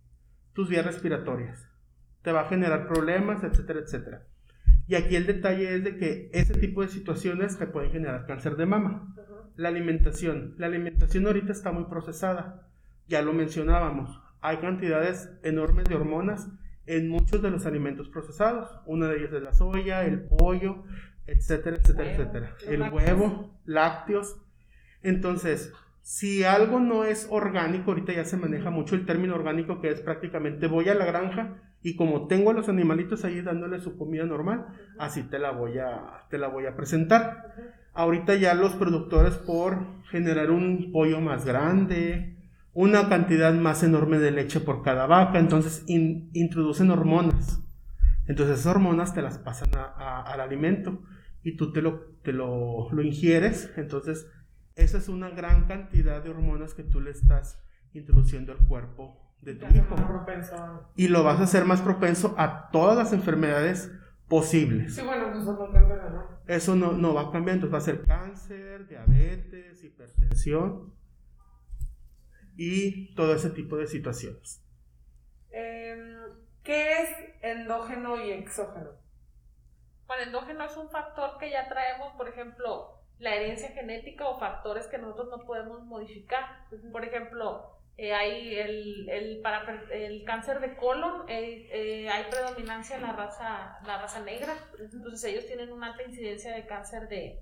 tus 0.54 0.70
vías 0.70 0.86
respiratorias. 0.86 1.68
Te 2.22 2.32
va 2.32 2.42
a 2.42 2.50
generar 2.50 2.88
problemas, 2.88 3.44
etcétera, 3.44 3.80
etcétera. 3.80 4.28
Y 4.88 4.96
aquí 4.96 5.16
el 5.16 5.26
detalle 5.26 5.76
es 5.76 5.84
de 5.84 5.98
que 5.98 6.30
ese 6.34 6.54
tipo 6.56 6.82
de 6.82 6.90
situaciones 6.90 7.58
te 7.58 7.68
pueden 7.68 7.92
generar 7.92 8.26
cáncer 8.26 8.58
de 8.58 8.66
mama. 8.66 9.16
La 9.56 9.70
alimentación. 9.70 10.56
La 10.58 10.68
alimentación 10.68 11.26
ahorita 11.26 11.52
está 11.52 11.72
muy 11.72 11.86
procesada. 11.86 12.68
Ya 13.08 13.22
lo 13.22 13.34
mencionábamos. 13.34 14.20
Hay 14.42 14.58
cantidades 14.58 15.32
enormes 15.44 15.86
de 15.86 15.96
hormonas 15.96 16.50
en 16.86 17.10
muchos 17.10 17.42
de 17.42 17.52
los 17.52 17.66
alimentos 17.66 18.10
procesados. 18.10 18.70
Una 18.86 19.08
de 19.08 19.18
ellas 19.18 19.34
es 19.34 19.42
la 19.42 19.54
soya, 19.54 20.06
el 20.06 20.22
pollo, 20.22 20.84
etcétera, 21.28 21.78
etcétera, 21.78 22.12
etcétera. 22.12 22.56
El 22.68 22.82
huevo, 22.92 23.60
lácteos. 23.66 24.38
Entonces, 25.04 25.74
si 26.02 26.44
algo 26.44 26.80
no 26.80 27.04
es 27.04 27.28
orgánico, 27.30 27.92
ahorita 27.92 28.14
ya 28.14 28.26
se 28.26 28.38
maneja 28.38 28.70
mucho 28.70 28.96
el 28.96 29.06
término 29.06 29.36
orgánico 29.36 29.82
que 29.82 29.90
es 29.90 30.02
prácticamente 30.02 30.68
voy 30.68 30.90
a 30.90 30.96
la 30.96 31.06
granja 31.06 31.58
y 31.84 31.96
como 31.96 32.28
tengo 32.28 32.52
a 32.52 32.54
los 32.54 32.70
animalitos 32.70 33.24
ahí 33.26 33.42
dándole 33.42 33.80
su 33.80 33.98
comida 33.98 34.26
normal, 34.26 34.68
así 35.00 35.24
te 35.24 35.40
la 35.40 35.52
voy 35.52 35.80
a, 35.80 36.26
te 36.30 36.38
la 36.38 36.48
voy 36.48 36.66
a 36.66 36.76
presentar. 36.76 37.56
Ahorita 37.94 38.36
ya 38.36 38.54
los 38.54 38.74
productores 38.76 39.36
por 39.36 40.04
generar 40.10 40.52
un 40.52 40.92
pollo 40.92 41.22
más 41.22 41.46
grande, 41.46 42.38
una 42.74 43.10
cantidad 43.10 43.54
más 43.54 43.84
enorme 43.84 44.18
de 44.20 44.32
leche 44.32 44.60
por 44.60 44.82
cada 44.82 45.06
vaca, 45.06 45.40
entonces 45.40 45.84
introducen 45.88 46.90
hormonas. 46.90 47.62
Entonces 48.28 48.60
esas 48.60 48.76
hormonas 48.76 49.14
te 49.14 49.22
las 49.22 49.40
pasan 49.40 49.72
al 49.76 50.40
alimento 50.40 51.02
y 51.44 51.58
tú 51.58 51.74
te, 51.74 51.82
lo, 51.82 52.00
te 52.24 52.32
lo, 52.32 52.90
lo, 52.92 53.02
ingieres. 53.02 53.72
Entonces 53.76 54.28
esa 54.76 54.98
es 54.98 55.10
una 55.10 55.30
gran 55.30 55.68
cantidad 55.68 56.24
de 56.24 56.30
hormonas 56.30 56.74
que 56.74 56.84
tú 56.84 57.02
le 57.02 57.12
estás 57.12 57.62
introduciendo 57.94 58.54
al 58.54 58.60
cuerpo 58.60 59.36
de 59.42 59.56
tu 59.56 59.66
hijo. 59.66 59.96
Y 60.96 61.10
lo 61.10 61.24
vas 61.24 61.40
a 61.40 61.44
hacer 61.44 61.66
más 61.66 61.82
propenso 61.82 62.36
a 62.38 62.70
todas 62.72 62.98
las 62.98 63.12
enfermedades 63.12 63.92
posibles. 64.30 64.96
Sí, 64.96 65.02
bueno, 65.02 65.26
pues 65.32 65.44
eso 65.44 65.58
no 65.60 65.72
cambia, 65.74 66.10
¿no? 66.10 66.24
Eso 66.48 66.76
no, 66.76 66.94
no 66.94 67.14
va 67.14 67.24
a 67.24 67.32
cambiar, 67.32 67.56
entonces 67.56 67.74
va 67.74 67.78
a 67.80 67.82
ser 67.82 68.02
cáncer, 68.04 68.88
diabetes, 68.88 69.84
hipertensión 69.84 71.01
y 72.64 73.16
todo 73.16 73.34
ese 73.34 73.50
tipo 73.50 73.76
de 73.76 73.88
situaciones. 73.88 74.64
Em, 75.50 76.16
¿Qué 76.64 76.92
es 76.94 77.10
endógeno 77.42 78.24
y 78.24 78.30
exógeno? 78.30 78.92
Bueno, 80.06 80.24
endógeno 80.24 80.66
es 80.66 80.78
un 80.78 80.88
factor 80.92 81.40
que 81.40 81.50
ya 81.50 81.68
traemos, 81.68 82.14
por 82.14 82.30
ejemplo, 82.30 83.02
la 83.18 83.34
herencia 83.34 83.70
genética 83.70 84.28
o 84.28 84.38
factores 84.38 84.86
que 84.86 85.00
nosotros 85.00 85.30
no 85.30 85.44
podemos 85.44 85.84
modificar. 85.86 86.68
Por 86.92 87.04
ejemplo, 87.04 87.80
eh, 87.98 88.14
hay 88.14 88.56
el, 88.56 89.10
el, 89.10 89.42
para 89.42 89.84
el 89.92 90.24
cáncer 90.24 90.60
de 90.60 90.76
colon, 90.76 91.28
eh, 91.30 91.68
eh, 91.72 92.10
hay 92.10 92.26
predominancia 92.30 92.96
en 92.96 93.02
la 93.02 93.14
raza, 93.14 93.80
la 93.88 94.00
raza 94.00 94.20
negra, 94.20 94.54
entonces 94.78 95.24
ellos 95.24 95.48
tienen 95.48 95.72
una 95.72 95.88
alta 95.88 96.04
incidencia 96.04 96.54
de 96.54 96.68
cáncer 96.68 97.08
de, 97.08 97.40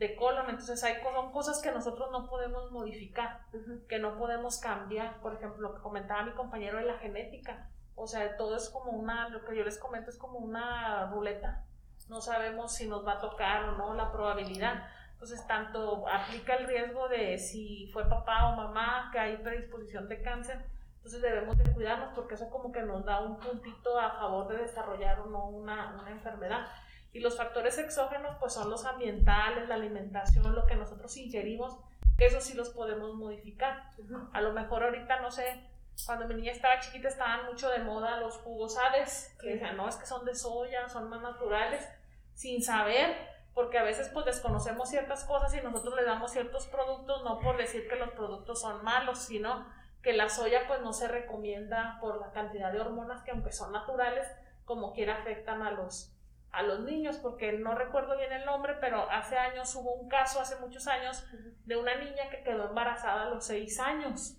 de 0.00 0.16
colon, 0.16 0.48
entonces 0.48 0.82
hay 0.82 0.94
son 1.02 1.30
cosas 1.30 1.60
que 1.60 1.70
nosotros 1.70 2.10
no 2.10 2.26
podemos 2.26 2.72
modificar, 2.72 3.42
que 3.86 3.98
no 3.98 4.16
podemos 4.16 4.58
cambiar, 4.58 5.20
por 5.20 5.34
ejemplo, 5.34 5.60
lo 5.60 5.74
que 5.74 5.82
comentaba 5.82 6.24
mi 6.24 6.32
compañero 6.32 6.78
de 6.78 6.86
la 6.86 6.96
genética, 6.96 7.68
o 7.94 8.06
sea, 8.06 8.34
todo 8.38 8.56
es 8.56 8.70
como 8.70 8.92
una, 8.92 9.28
lo 9.28 9.44
que 9.44 9.54
yo 9.54 9.62
les 9.62 9.78
comento 9.78 10.08
es 10.08 10.16
como 10.16 10.38
una 10.38 11.10
ruleta, 11.10 11.66
no 12.08 12.22
sabemos 12.22 12.72
si 12.72 12.88
nos 12.88 13.06
va 13.06 13.12
a 13.12 13.20
tocar 13.20 13.68
o 13.68 13.72
no 13.76 13.92
la 13.94 14.10
probabilidad. 14.10 14.88
Entonces, 15.12 15.46
tanto 15.46 16.08
aplica 16.08 16.54
el 16.54 16.66
riesgo 16.66 17.06
de 17.08 17.38
si 17.38 17.90
fue 17.92 18.08
papá 18.08 18.48
o 18.48 18.56
mamá, 18.56 19.10
que 19.12 19.18
hay 19.18 19.36
predisposición 19.36 20.08
de 20.08 20.22
cáncer, 20.22 20.64
entonces 20.96 21.20
debemos 21.20 21.58
de 21.58 21.70
cuidarnos 21.72 22.14
porque 22.14 22.34
eso 22.34 22.48
como 22.48 22.72
que 22.72 22.80
nos 22.80 23.04
da 23.04 23.20
un 23.20 23.38
puntito 23.38 24.00
a 24.00 24.12
favor 24.12 24.48
de 24.48 24.56
desarrollar 24.56 25.20
o 25.20 25.26
no 25.26 25.46
una, 25.46 26.00
una 26.00 26.10
enfermedad. 26.10 26.66
Y 27.12 27.20
los 27.20 27.36
factores 27.36 27.78
exógenos 27.78 28.36
pues 28.38 28.52
son 28.52 28.70
los 28.70 28.84
ambientales, 28.84 29.68
la 29.68 29.74
alimentación, 29.74 30.54
lo 30.54 30.66
que 30.66 30.76
nosotros 30.76 31.16
ingerimos, 31.16 31.78
que 32.16 32.26
eso 32.26 32.40
sí 32.40 32.54
los 32.54 32.70
podemos 32.70 33.14
modificar. 33.14 33.90
A 34.32 34.40
lo 34.40 34.52
mejor 34.52 34.84
ahorita, 34.84 35.20
no 35.20 35.30
sé, 35.30 35.66
cuando 36.06 36.26
mi 36.28 36.34
niña 36.34 36.52
estaba 36.52 36.78
chiquita 36.80 37.08
estaban 37.08 37.46
mucho 37.46 37.68
de 37.68 37.80
moda 37.80 38.20
los 38.20 38.36
jugos 38.38 38.78
aves, 38.78 39.36
que 39.40 39.54
decían, 39.54 39.76
no, 39.76 39.88
es 39.88 39.96
que 39.96 40.06
son 40.06 40.24
de 40.24 40.34
soya, 40.34 40.88
son 40.88 41.08
más 41.08 41.20
naturales, 41.20 41.86
sin 42.34 42.62
saber 42.62 43.16
porque 43.54 43.78
a 43.78 43.82
veces 43.82 44.08
pues 44.12 44.26
desconocemos 44.26 44.88
ciertas 44.88 45.24
cosas 45.24 45.54
y 45.54 45.60
nosotros 45.60 45.94
le 45.96 46.04
damos 46.04 46.30
ciertos 46.30 46.66
productos, 46.66 47.24
no 47.24 47.40
por 47.40 47.56
decir 47.56 47.88
que 47.88 47.96
los 47.96 48.10
productos 48.10 48.60
son 48.60 48.84
malos, 48.84 49.18
sino 49.18 49.66
que 50.02 50.12
la 50.12 50.28
soya 50.28 50.66
pues 50.66 50.80
no 50.80 50.92
se 50.92 51.08
recomienda 51.08 51.98
por 52.00 52.20
la 52.20 52.30
cantidad 52.32 52.72
de 52.72 52.80
hormonas 52.80 53.22
que 53.22 53.32
aunque 53.32 53.52
son 53.52 53.72
naturales, 53.72 54.26
como 54.64 54.92
quiera 54.92 55.16
afectan 55.16 55.62
a 55.62 55.72
los, 55.72 56.12
a 56.52 56.62
los 56.62 56.80
niños, 56.80 57.16
porque 57.16 57.52
no 57.52 57.74
recuerdo 57.74 58.16
bien 58.16 58.32
el 58.32 58.44
nombre, 58.44 58.74
pero 58.80 59.08
hace 59.10 59.36
años 59.36 59.74
hubo 59.76 59.94
un 59.94 60.08
caso, 60.08 60.40
hace 60.40 60.56
muchos 60.56 60.86
años, 60.88 61.24
de 61.64 61.76
una 61.76 61.94
niña 61.94 62.28
que 62.30 62.42
quedó 62.42 62.68
embarazada 62.68 63.22
a 63.22 63.30
los 63.30 63.44
seis 63.44 63.78
años. 63.78 64.36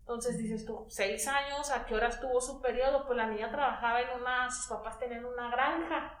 Entonces 0.00 0.38
dices 0.38 0.66
tú, 0.66 0.86
seis 0.88 1.28
años, 1.28 1.70
¿a 1.70 1.86
qué 1.86 1.94
horas 1.94 2.20
tuvo 2.20 2.40
su 2.40 2.60
periodo? 2.60 3.06
Pues 3.06 3.16
la 3.16 3.26
niña 3.26 3.50
trabajaba 3.50 4.00
en 4.00 4.20
una, 4.20 4.50
sus 4.50 4.66
papás 4.66 4.98
tenían 4.98 5.24
una 5.24 5.50
granja. 5.50 6.18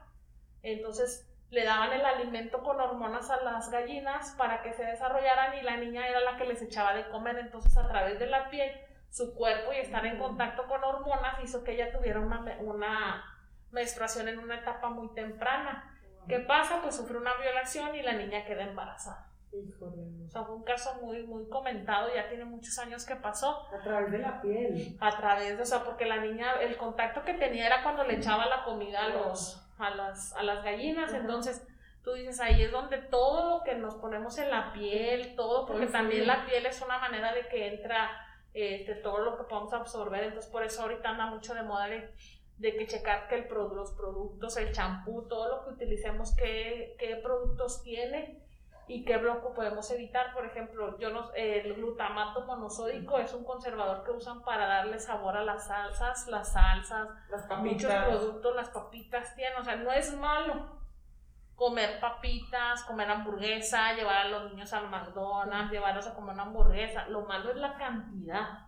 Entonces 0.62 1.28
le 1.50 1.64
daban 1.64 1.92
el 1.92 2.06
alimento 2.06 2.62
con 2.62 2.80
hormonas 2.80 3.28
a 3.30 3.42
las 3.42 3.68
gallinas 3.68 4.36
para 4.38 4.62
que 4.62 4.72
se 4.72 4.84
desarrollaran 4.84 5.58
y 5.58 5.62
la 5.62 5.76
niña 5.76 6.06
era 6.06 6.20
la 6.20 6.36
que 6.36 6.44
les 6.44 6.62
echaba 6.62 6.94
de 6.94 7.08
comer. 7.08 7.36
Entonces 7.38 7.76
a 7.76 7.88
través 7.88 8.20
de 8.20 8.26
la 8.26 8.48
piel, 8.48 8.70
su 9.10 9.34
cuerpo 9.34 9.72
y 9.72 9.78
estar 9.78 10.06
en 10.06 10.18
contacto 10.18 10.68
con 10.68 10.84
hormonas 10.84 11.42
hizo 11.42 11.64
que 11.64 11.72
ella 11.72 11.90
tuviera 11.90 12.20
una, 12.20 12.44
una 12.60 13.39
menstruación 13.72 14.28
en 14.28 14.38
una 14.38 14.56
etapa 14.56 14.88
muy 14.90 15.12
temprana. 15.14 15.98
¿Qué 16.28 16.40
pasa? 16.40 16.80
Pues 16.82 16.96
sufre 16.96 17.18
una 17.18 17.34
violación 17.36 17.94
y 17.94 18.02
la 18.02 18.12
niña 18.12 18.44
queda 18.44 18.64
embarazada. 18.64 19.30
O 19.52 20.30
sea, 20.30 20.44
fue 20.44 20.54
un 20.54 20.62
caso 20.62 20.94
muy, 21.02 21.24
muy 21.24 21.48
comentado, 21.48 22.08
ya 22.14 22.28
tiene 22.28 22.44
muchos 22.44 22.78
años 22.78 23.04
que 23.04 23.16
pasó. 23.16 23.66
A 23.74 23.82
través 23.82 24.12
de 24.12 24.18
la 24.18 24.40
piel. 24.40 24.96
A 25.00 25.16
través 25.16 25.56
de, 25.56 25.62
o 25.62 25.66
sea, 25.66 25.82
porque 25.82 26.06
la 26.06 26.18
niña, 26.18 26.52
el 26.60 26.76
contacto 26.76 27.24
que 27.24 27.34
tenía 27.34 27.66
era 27.66 27.82
cuando 27.82 28.04
le 28.04 28.14
echaba 28.14 28.46
la 28.46 28.62
comida 28.62 29.06
a 29.06 29.08
los, 29.08 29.68
a 29.78 29.90
las, 29.90 30.32
a 30.34 30.44
las 30.44 30.62
gallinas, 30.62 31.12
entonces 31.12 31.66
tú 32.04 32.12
dices, 32.12 32.38
ahí 32.40 32.62
es 32.62 32.70
donde 32.70 32.98
todo 32.98 33.58
lo 33.58 33.64
que 33.64 33.74
nos 33.74 33.96
ponemos 33.96 34.38
en 34.38 34.50
la 34.50 34.72
piel, 34.72 35.34
todo, 35.34 35.66
porque 35.66 35.86
también 35.86 36.28
la 36.28 36.46
piel 36.46 36.64
es 36.66 36.80
una 36.80 36.98
manera 36.98 37.34
de 37.34 37.48
que 37.48 37.74
entra 37.74 38.08
este, 38.54 38.94
todo 38.96 39.18
lo 39.18 39.36
que 39.36 39.44
podemos 39.44 39.72
absorber, 39.72 40.24
entonces 40.24 40.50
por 40.50 40.62
eso 40.62 40.82
ahorita 40.82 41.10
anda 41.10 41.26
mucho 41.26 41.54
de 41.54 41.62
moda 41.62 41.88
de, 41.88 42.14
que 42.60 42.86
checar 42.86 43.28
que 43.28 43.36
el, 43.36 43.48
los 43.48 43.92
productos, 43.92 44.56
el 44.56 44.72
champú, 44.72 45.26
todo 45.28 45.48
lo 45.48 45.64
que 45.64 45.74
utilicemos, 45.74 46.34
qué, 46.36 46.96
qué 46.98 47.16
productos 47.16 47.82
tiene 47.82 48.42
y 48.86 49.04
qué 49.04 49.16
bloco 49.16 49.54
podemos 49.54 49.90
evitar. 49.90 50.34
Por 50.34 50.44
ejemplo, 50.44 50.98
yo 50.98 51.10
no, 51.10 51.32
el 51.34 51.74
glutamato 51.74 52.44
monosódico 52.46 53.18
es 53.18 53.32
un 53.32 53.44
conservador 53.44 54.04
que 54.04 54.10
usan 54.10 54.42
para 54.42 54.66
darle 54.66 54.98
sabor 54.98 55.36
a 55.36 55.44
las 55.44 55.66
salsas, 55.66 56.26
las 56.28 56.52
salsas, 56.52 57.08
muchos 57.58 57.92
productos, 57.92 58.56
las 58.56 58.68
papitas 58.70 59.34
tienen, 59.36 59.58
o 59.58 59.64
sea, 59.64 59.76
no 59.76 59.92
es 59.92 60.14
malo 60.16 60.79
comer 61.60 62.00
papitas, 62.00 62.82
comer 62.84 63.10
hamburguesa, 63.10 63.92
llevar 63.92 64.16
a 64.16 64.28
los 64.28 64.50
niños 64.50 64.72
al 64.72 64.88
McDonald's, 64.88 65.70
llevarlos 65.70 66.06
a 66.06 66.14
comer 66.14 66.32
una 66.32 66.44
hamburguesa. 66.44 67.06
Lo 67.08 67.26
malo 67.26 67.50
es 67.50 67.56
la 67.56 67.76
cantidad. 67.76 68.60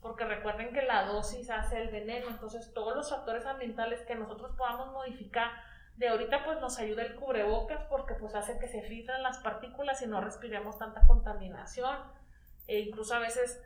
Porque 0.00 0.24
recuerden 0.24 0.72
que 0.72 0.82
la 0.82 1.04
dosis 1.04 1.48
hace 1.50 1.80
el 1.80 1.90
veneno, 1.90 2.26
entonces 2.26 2.74
todos 2.74 2.96
los 2.96 3.10
factores 3.10 3.46
ambientales 3.46 4.00
que 4.00 4.16
nosotros 4.16 4.56
podamos 4.56 4.90
modificar 4.92 5.52
de 5.96 6.08
ahorita 6.08 6.44
pues 6.44 6.60
nos 6.60 6.80
ayuda 6.80 7.04
el 7.04 7.14
cubrebocas 7.14 7.84
porque 7.84 8.14
pues 8.14 8.34
hace 8.34 8.58
que 8.58 8.66
se 8.66 8.82
filtren 8.82 9.22
las 9.22 9.38
partículas 9.38 10.02
y 10.02 10.08
no 10.08 10.20
respiremos 10.20 10.78
tanta 10.78 11.06
contaminación. 11.06 11.96
E 12.66 12.80
incluso 12.80 13.14
a 13.14 13.20
veces 13.20 13.62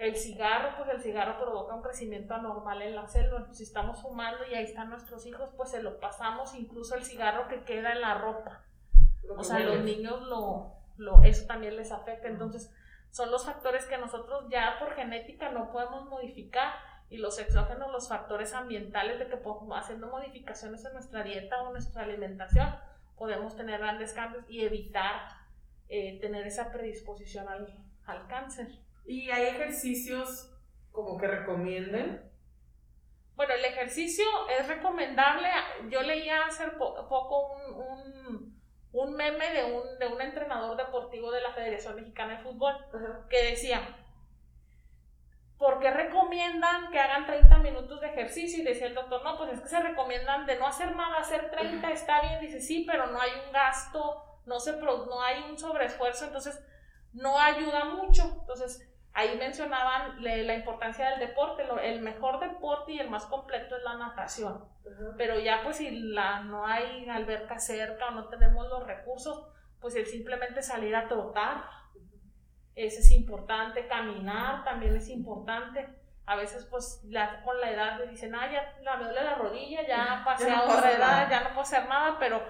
el 0.00 0.16
cigarro, 0.16 0.76
pues 0.76 0.88
el 0.88 1.02
cigarro 1.02 1.38
provoca 1.38 1.74
un 1.74 1.82
crecimiento 1.82 2.34
anormal 2.34 2.80
en 2.82 2.96
la 2.96 3.06
célula. 3.06 3.46
Si 3.52 3.64
estamos 3.64 4.00
fumando 4.00 4.46
y 4.46 4.54
ahí 4.54 4.64
están 4.64 4.90
nuestros 4.90 5.26
hijos, 5.26 5.50
pues 5.56 5.70
se 5.70 5.82
lo 5.82 6.00
pasamos, 6.00 6.54
incluso 6.54 6.94
el 6.94 7.04
cigarro 7.04 7.48
que 7.48 7.64
queda 7.64 7.92
en 7.92 8.00
la 8.00 8.14
ropa. 8.14 8.62
O 9.36 9.44
sea, 9.44 9.60
los 9.60 9.80
niños 9.84 10.22
lo, 10.22 10.72
lo, 10.96 11.22
eso 11.22 11.46
también 11.46 11.76
les 11.76 11.92
afecta. 11.92 12.28
Entonces, 12.28 12.72
son 13.10 13.30
los 13.30 13.44
factores 13.44 13.84
que 13.86 13.98
nosotros 13.98 14.46
ya 14.48 14.76
por 14.78 14.94
genética 14.94 15.50
no 15.50 15.70
podemos 15.70 16.08
modificar 16.08 16.72
y 17.10 17.18
los 17.18 17.38
exógenos, 17.38 17.92
los 17.92 18.08
factores 18.08 18.54
ambientales 18.54 19.18
de 19.18 19.26
que 19.26 19.38
haciendo 19.74 20.06
modificaciones 20.06 20.84
en 20.84 20.92
nuestra 20.92 21.24
dieta 21.24 21.62
o 21.62 21.72
nuestra 21.72 22.04
alimentación, 22.04 22.74
podemos 23.18 23.56
tener 23.56 23.80
grandes 23.80 24.12
cambios 24.12 24.48
y 24.48 24.64
evitar 24.64 25.40
eh, 25.88 26.18
tener 26.20 26.46
esa 26.46 26.70
predisposición 26.70 27.48
al, 27.48 27.74
al, 28.06 28.26
cáncer. 28.28 28.68
¿Y 29.04 29.30
hay 29.30 29.46
ejercicios 29.46 30.52
como 30.92 31.18
que 31.18 31.26
recomienden? 31.26 32.30
Bueno, 33.34 33.54
el 33.54 33.64
ejercicio 33.64 34.24
es 34.48 34.68
recomendable. 34.68 35.48
Yo 35.88 36.02
leía 36.02 36.44
hace 36.46 36.66
poco 36.72 37.54
un, 37.54 37.74
un, 37.74 38.60
un 38.92 39.14
meme 39.14 39.52
de 39.52 39.64
un, 39.64 39.98
de 39.98 40.06
un 40.08 40.20
entrenador 40.20 40.76
deportivo 40.76 41.30
de 41.30 41.40
la 41.40 41.52
Federación 41.52 41.96
Mexicana 41.96 42.36
de 42.36 42.42
Fútbol 42.42 42.74
que 43.28 43.42
decía, 43.44 43.96
¿por 45.56 45.78
qué 45.78 45.90
recomiendan 45.90 46.90
que 46.90 46.98
hagan 46.98 47.26
30 47.26 47.58
minutos 47.58 48.00
de 48.00 48.08
ejercicio? 48.08 48.62
Y 48.62 48.66
decía 48.66 48.86
el 48.88 48.94
doctor, 48.94 49.22
no, 49.22 49.36
pues 49.38 49.52
es 49.52 49.60
que 49.60 49.68
se 49.68 49.80
recomiendan 49.80 50.46
de 50.46 50.56
no 50.56 50.66
hacer 50.66 50.96
nada, 50.96 51.18
hacer 51.18 51.50
30 51.50 51.92
está 51.92 52.20
bien, 52.22 52.40
dice, 52.40 52.60
sí, 52.60 52.84
pero 52.86 53.06
no 53.06 53.20
hay 53.20 53.30
un 53.46 53.52
gasto, 53.52 54.24
no, 54.46 54.58
se, 54.58 54.72
no 54.80 55.22
hay 55.22 55.42
un 55.48 55.58
sobreesfuerzo, 55.58 56.24
entonces 56.24 56.62
no 57.12 57.38
ayuda 57.38 57.84
mucho. 57.84 58.22
Entonces, 58.40 58.90
ahí 59.12 59.36
mencionaban 59.36 60.22
la 60.22 60.54
importancia 60.54 61.10
del 61.10 61.20
deporte, 61.20 61.64
el 61.82 62.00
mejor 62.00 62.40
deporte 62.40 62.92
y 62.92 63.00
el 63.00 63.10
más 63.10 63.26
completo 63.26 63.76
es 63.76 63.82
la 63.82 63.96
natación, 63.96 64.64
pero 65.16 65.38
ya 65.38 65.62
pues 65.64 65.76
si 65.76 65.90
la, 65.90 66.40
no 66.40 66.64
hay 66.64 67.08
alberca 67.08 67.58
cerca 67.58 68.08
o 68.08 68.10
no 68.12 68.28
tenemos 68.28 68.68
los 68.68 68.86
recursos, 68.86 69.46
pues 69.80 69.96
el 69.96 70.06
simplemente 70.06 70.62
salir 70.62 70.94
a 70.94 71.08
trotar, 71.08 71.64
ese 72.74 73.00
es 73.00 73.10
importante, 73.10 73.88
caminar 73.88 74.64
también 74.64 74.96
es 74.96 75.08
importante. 75.08 75.96
A 76.26 76.36
veces, 76.36 76.64
pues, 76.70 77.02
la, 77.08 77.42
con 77.42 77.60
la 77.60 77.70
edad 77.70 77.98
le 77.98 78.06
dicen, 78.06 78.34
ah, 78.34 78.48
ya 78.50 78.96
me 78.96 79.04
duele 79.04 79.24
la 79.24 79.34
rodilla, 79.34 79.86
ya 79.86 80.22
pasé 80.24 80.50
a 80.50 80.62
otra 80.62 80.92
edad, 80.92 81.28
ya 81.28 81.40
no 81.40 81.48
puedo 81.48 81.62
hacer 81.62 81.88
nada, 81.88 82.16
pero 82.18 82.40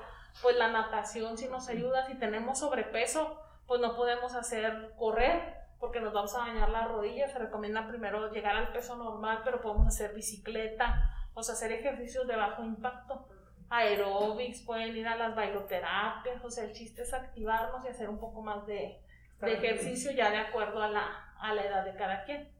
pues 0.43 0.57
la 0.57 0.69
natación 0.69 1.39
sí 1.39 1.49
nos 1.49 1.69
ayuda. 1.69 2.07
Si 2.07 2.15
tenemos 2.17 2.59
sobrepeso, 2.59 3.41
pues 3.71 3.81
no 3.81 3.95
podemos 3.95 4.35
hacer 4.35 4.95
correr 4.99 5.55
porque 5.79 6.01
nos 6.01 6.13
vamos 6.13 6.35
a 6.35 6.41
dañar 6.41 6.71
la 6.71 6.89
rodilla. 6.89 7.29
Se 7.29 7.39
recomienda 7.39 7.87
primero 7.87 8.29
llegar 8.33 8.57
al 8.57 8.73
peso 8.73 8.97
normal, 8.97 9.43
pero 9.45 9.61
podemos 9.61 9.87
hacer 9.87 10.13
bicicleta, 10.13 11.09
o 11.35 11.43
sea, 11.45 11.55
hacer 11.55 11.71
ejercicios 11.71 12.27
de 12.27 12.35
bajo 12.35 12.65
impacto 12.65 13.29
aeróbics, 13.69 14.63
pueden 14.63 14.97
ir 14.97 15.07
a 15.07 15.15
las 15.15 15.37
bailoterapias, 15.37 16.45
o 16.45 16.51
sea, 16.51 16.65
el 16.65 16.73
chiste 16.73 17.03
es 17.03 17.15
activarnos 17.15 17.85
y 17.85 17.89
hacer 17.91 18.11
un 18.11 18.19
poco 18.19 18.43
más 18.43 18.67
de, 18.67 19.05
de 19.41 19.53
ejercicio 19.53 20.11
ya 20.11 20.33
de 20.33 20.39
acuerdo 20.39 20.83
a 20.83 20.89
la, 20.89 21.33
a 21.39 21.55
la 21.55 21.63
edad 21.63 21.85
de 21.85 21.95
cada 21.95 22.25
quien. 22.25 22.53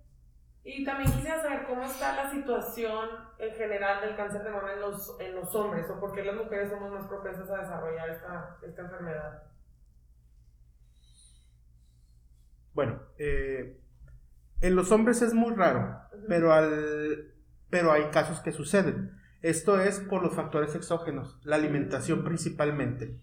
Y 0.63 0.85
también 0.85 1.11
quisiera 1.11 1.43
saber 1.43 1.67
cómo 1.67 1.83
está 1.83 2.15
la 2.23 2.31
situación 2.31 3.09
en 3.37 3.53
general 3.57 4.01
del 4.01 4.15
cáncer 4.15 4.45
de 4.45 4.51
mama 4.51 4.75
en 4.75 4.81
los, 4.81 5.19
en 5.19 5.35
los 5.35 5.53
hombres 5.57 5.91
o 5.91 5.99
por 5.99 6.15
qué 6.15 6.23
las 6.23 6.37
mujeres 6.37 6.71
somos 6.71 6.93
más 6.93 7.09
propensas 7.09 7.51
a 7.51 7.57
desarrollar 7.57 8.11
esta, 8.11 8.57
esta 8.63 8.83
enfermedad. 8.83 9.50
Bueno, 12.75 13.01
eh, 13.19 13.79
en 14.61 14.77
los 14.77 14.93
hombres 14.93 15.23
es 15.23 15.35
muy 15.35 15.55
raro, 15.55 16.01
pero, 16.29 16.53
al, 16.53 17.33
pero 17.71 17.93
hay 17.93 18.05
casos 18.11 18.41
que 18.41 18.53
suceden. 18.53 19.13
Esto 19.43 19.81
es 19.81 20.01
por 20.01 20.23
los 20.23 20.35
factores 20.35 20.75
exógenos, 20.75 21.39
la 21.45 21.57
alimentación 21.57 22.25
principalmente. 22.25 23.19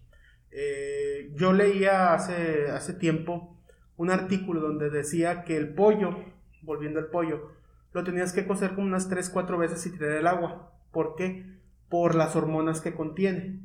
Eh, 0.50 1.30
yo 1.34 1.52
leía 1.52 2.14
hace, 2.14 2.70
hace 2.70 2.94
tiempo 2.94 3.56
un 3.96 4.10
artículo 4.10 4.60
donde 4.60 4.90
decía 4.90 5.44
que 5.44 5.56
el 5.56 5.74
pollo, 5.74 6.16
volviendo 6.62 6.98
al 6.98 7.06
pollo, 7.06 7.52
lo 7.92 8.04
tenías 8.04 8.32
que 8.32 8.46
cocer 8.46 8.74
como 8.74 8.86
unas 8.86 9.10
3-4 9.10 9.58
veces 9.58 9.86
y 9.86 9.92
tirar 9.92 10.12
el 10.12 10.26
agua. 10.26 10.72
¿Por 10.92 11.14
qué? 11.16 11.44
Por 11.88 12.14
las 12.14 12.36
hormonas 12.36 12.80
que 12.80 12.94
contiene. 12.94 13.60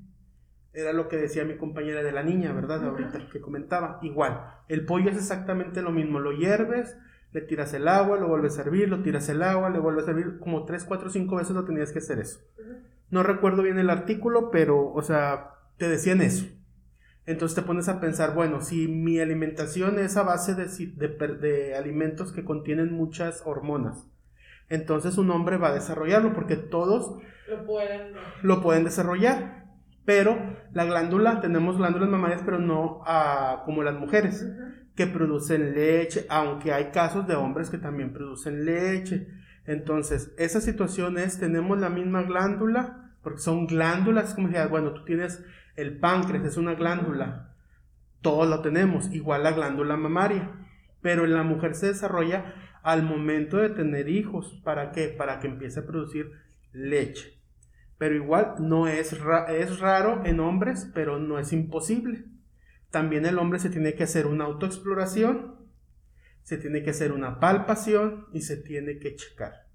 Era 0.74 0.92
lo 0.92 1.08
que 1.08 1.18
decía 1.18 1.46
mi 1.46 1.56
compañera 1.56 2.02
de 2.02 2.12
la 2.12 2.24
niña, 2.24 2.52
¿verdad? 2.52 2.84
Ahorita 2.84 3.30
que 3.32 3.42
comentaba. 3.42 4.00
Igual, 4.02 4.42
el 4.68 4.86
pollo 4.86 5.12
es 5.12 5.18
exactamente 5.18 5.82
lo 5.82 5.92
mismo. 5.92 6.20
Lo 6.20 6.32
hierves, 6.32 6.98
le 7.32 7.42
tiras 7.42 7.74
el 7.74 7.88
agua, 7.88 8.18
lo 8.18 8.28
vuelves 8.28 8.54
a 8.54 8.64
servir, 8.64 8.90
lo 8.90 9.04
tiras 9.04 9.30
el 9.30 9.44
agua, 9.44 9.70
le 9.70 9.80
vuelves 9.80 10.04
a 10.04 10.08
servir. 10.08 10.40
Como 10.40 10.66
3, 10.66 10.84
4, 10.86 11.10
5 11.10 11.36
veces 11.36 11.56
lo 11.56 11.66
tenías 11.66 11.92
que 11.92 12.00
hacer 12.00 12.20
eso. 12.20 12.40
No 13.12 13.22
recuerdo 13.22 13.62
bien 13.62 13.78
el 13.78 13.92
artículo, 13.92 14.50
pero, 14.50 14.92
o 14.92 15.02
sea, 15.04 15.52
te 15.78 15.88
decían 15.88 16.22
eso. 16.22 16.48
Entonces 17.26 17.56
te 17.56 17.62
pones 17.62 17.88
a 17.88 18.02
pensar, 18.02 18.34
bueno, 18.34 18.62
si 18.62 18.88
mi 18.88 19.20
alimentación 19.20 19.98
es 20.00 20.18
a 20.18 20.24
base 20.24 20.56
de, 20.56 20.68
de, 21.08 21.76
alimentos 21.76 22.34
que 22.34 22.44
contienen 22.44 22.92
muchas 22.92 23.44
hormonas, 23.46 24.08
entonces 24.68 25.18
un 25.18 25.32
hombre 25.32 25.58
va 25.58 25.70
a 25.70 25.74
desarrollarlo 25.74 26.34
porque 26.34 26.58
todos 26.58 27.22
lo 27.48 27.66
pueden, 27.66 28.14
lo 28.42 28.62
pueden 28.62 28.84
desarrollar. 28.84 29.63
Pero 30.06 30.58
la 30.74 30.86
glándula, 30.86 31.40
tenemos 31.40 31.78
glándulas 31.78 32.10
mamarias, 32.10 32.42
pero 32.44 32.60
no 32.60 33.02
como 33.66 33.84
las 33.84 33.96
mujeres, 33.96 34.46
que 34.96 35.08
producen 35.08 35.74
leche, 35.74 36.26
aunque 36.30 36.74
hay 36.74 36.92
casos 36.92 37.28
de 37.28 37.36
hombres 37.36 37.70
que 37.70 37.78
también 37.78 38.14
producen 38.14 38.66
leche. 38.66 39.28
Entonces, 39.66 40.34
esa 40.38 40.62
situación 40.62 41.18
es, 41.18 41.40
tenemos 41.40 41.80
la 41.80 41.90
misma 41.90 42.24
glándula, 42.24 43.12
porque 43.24 43.40
son 43.40 43.66
glándulas, 43.66 44.34
como 44.34 44.48
decía, 44.48 44.68
bueno, 44.68 44.94
tú 44.94 45.06
tienes 45.06 45.44
el 45.76 45.98
páncreas, 45.98 46.44
es 46.46 46.58
una 46.58 46.76
glándula, 46.76 47.54
todos 48.22 48.48
lo 48.48 48.62
tenemos, 48.62 49.12
igual 49.14 49.44
la 49.44 49.54
glándula 49.54 49.96
mamaria, 49.96 50.52
pero 51.02 51.24
en 51.24 51.34
la 51.34 51.44
mujer 51.44 51.76
se 51.76 51.88
desarrolla 51.88 52.54
al 52.84 53.04
momento 53.04 53.58
de 53.58 53.70
tener 53.70 54.10
hijos, 54.10 54.60
¿para 54.64 54.92
qué? 54.92 55.08
Para 55.08 55.40
que 55.40 55.48
empiece 55.48 55.80
a 55.80 55.86
producir 55.86 56.32
leche. 56.74 57.40
Pero 58.04 58.16
igual 58.16 58.56
no 58.60 58.90
es, 58.90 59.14
es 59.14 59.80
raro 59.80 60.26
en 60.26 60.42
hombres, 60.42 60.92
pero 60.94 61.20
no 61.20 61.40
es 61.40 61.54
imposible. 61.54 62.26
También 62.92 63.26
el 63.26 63.40
hombre 63.40 63.60
se 63.60 63.70
tiene 63.70 63.94
que 63.94 64.04
hacer 64.04 64.28
una 64.28 64.44
autoexploración 64.44 65.64
se 66.42 66.58
tiene 66.58 66.84
que 66.84 66.90
hacer 66.90 67.14
una 67.14 67.40
palpación 67.40 68.28
y 68.34 68.42
se 68.42 68.58
tiene 68.58 69.00
que 69.00 69.16
checar. 69.16 69.68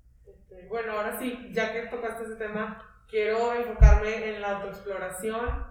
Bueno, 0.69 0.93
ahora 0.93 1.19
sí, 1.19 1.49
ya 1.53 1.73
que 1.73 1.87
tocaste 1.87 2.25
ese 2.25 2.37
tema, 2.37 3.03
quiero 3.09 3.55
enfocarme 3.55 4.35
en 4.35 4.43
la 4.43 4.59
autoexploración. 4.59 5.67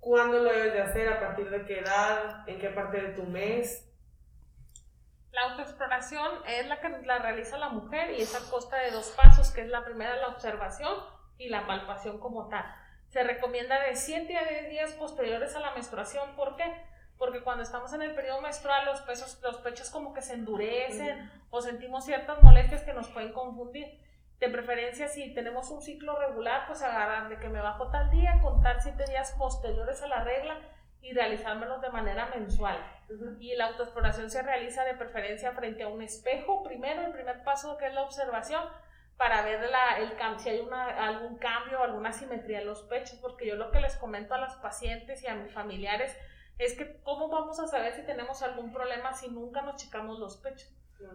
¿Cuándo 0.00 0.38
lo 0.40 0.50
debes 0.50 0.72
de 0.72 0.82
hacer? 0.82 1.08
¿A 1.08 1.20
partir 1.20 1.48
de 1.48 1.64
qué 1.64 1.78
edad? 1.78 2.48
¿En 2.48 2.58
qué 2.58 2.70
parte 2.70 3.00
de 3.00 3.12
tu 3.12 3.22
mes? 3.22 3.88
La 5.30 5.52
autoexploración 5.52 6.32
es 6.48 6.66
la 6.66 6.80
que 6.80 6.88
la 7.04 7.20
realiza 7.20 7.56
la 7.58 7.68
mujer 7.68 8.10
y 8.10 8.22
es 8.22 8.34
a 8.34 8.50
costa 8.50 8.76
de 8.78 8.90
dos 8.90 9.14
pasos, 9.16 9.52
que 9.52 9.60
es 9.60 9.68
la 9.68 9.84
primera, 9.84 10.16
la 10.16 10.30
observación 10.30 10.90
y 11.38 11.48
la 11.48 11.66
palpación 11.66 12.18
como 12.18 12.48
tal. 12.48 12.64
Se 13.08 13.22
recomienda 13.22 13.80
de 13.80 13.96
7 13.96 14.36
a 14.36 14.44
10 14.44 14.70
días 14.70 14.92
posteriores 14.92 15.54
a 15.54 15.60
la 15.60 15.72
menstruación. 15.72 16.34
¿Por 16.36 16.56
qué? 16.56 16.64
porque 17.18 17.42
cuando 17.42 17.62
estamos 17.62 17.92
en 17.92 18.02
el 18.02 18.14
periodo 18.14 18.40
menstrual 18.40 18.84
los, 18.84 19.00
pesos, 19.02 19.40
los 19.42 19.58
pechos 19.58 19.90
como 19.90 20.12
que 20.12 20.22
se 20.22 20.34
endurecen 20.34 21.30
o 21.50 21.60
sentimos 21.60 22.04
ciertas 22.04 22.42
molestias 22.42 22.82
que 22.82 22.92
nos 22.92 23.08
pueden 23.08 23.32
confundir. 23.32 24.00
De 24.38 24.50
preferencia, 24.50 25.08
si 25.08 25.32
tenemos 25.32 25.70
un 25.70 25.80
ciclo 25.80 26.18
regular, 26.18 26.66
pues 26.66 26.82
agarrar 26.82 27.30
de 27.30 27.38
que 27.38 27.48
me 27.48 27.60
bajo 27.60 27.90
tal 27.90 28.10
día, 28.10 28.38
contar 28.42 28.82
siete 28.82 29.04
días 29.08 29.34
posteriores 29.38 30.02
a 30.02 30.08
la 30.08 30.24
regla 30.24 30.58
y 31.00 31.14
realizármelos 31.14 31.80
de 31.80 31.88
manera 31.88 32.26
mensual. 32.26 32.76
Y 33.40 33.54
la 33.54 33.68
autoexploración 33.68 34.30
se 34.30 34.42
realiza 34.42 34.84
de 34.84 34.92
preferencia 34.92 35.52
frente 35.52 35.84
a 35.84 35.88
un 35.88 36.02
espejo, 36.02 36.62
primero, 36.62 37.06
el 37.06 37.12
primer 37.12 37.44
paso 37.44 37.78
que 37.78 37.86
es 37.86 37.94
la 37.94 38.02
observación, 38.02 38.62
para 39.16 39.42
ver 39.42 39.62
el, 39.62 40.38
si 40.38 40.48
hay 40.50 40.68
algún 40.98 41.38
cambio 41.38 41.80
o 41.80 41.84
alguna 41.84 42.12
simetría 42.12 42.60
en 42.60 42.66
los 42.66 42.82
pechos, 42.82 43.18
porque 43.20 43.46
yo 43.46 43.56
lo 43.56 43.70
que 43.70 43.80
les 43.80 43.96
comento 43.96 44.34
a 44.34 44.38
las 44.38 44.56
pacientes 44.56 45.22
y 45.22 45.26
a 45.26 45.34
mis 45.34 45.52
familiares 45.52 46.14
es 46.58 46.76
que 46.76 47.00
cómo 47.02 47.28
vamos 47.28 47.58
a 47.60 47.66
saber 47.66 47.94
si 47.94 48.02
tenemos 48.02 48.42
algún 48.42 48.72
problema 48.72 49.14
si 49.14 49.28
nunca 49.28 49.62
nos 49.62 49.76
checamos 49.76 50.18
los 50.18 50.36
pechos. 50.38 50.70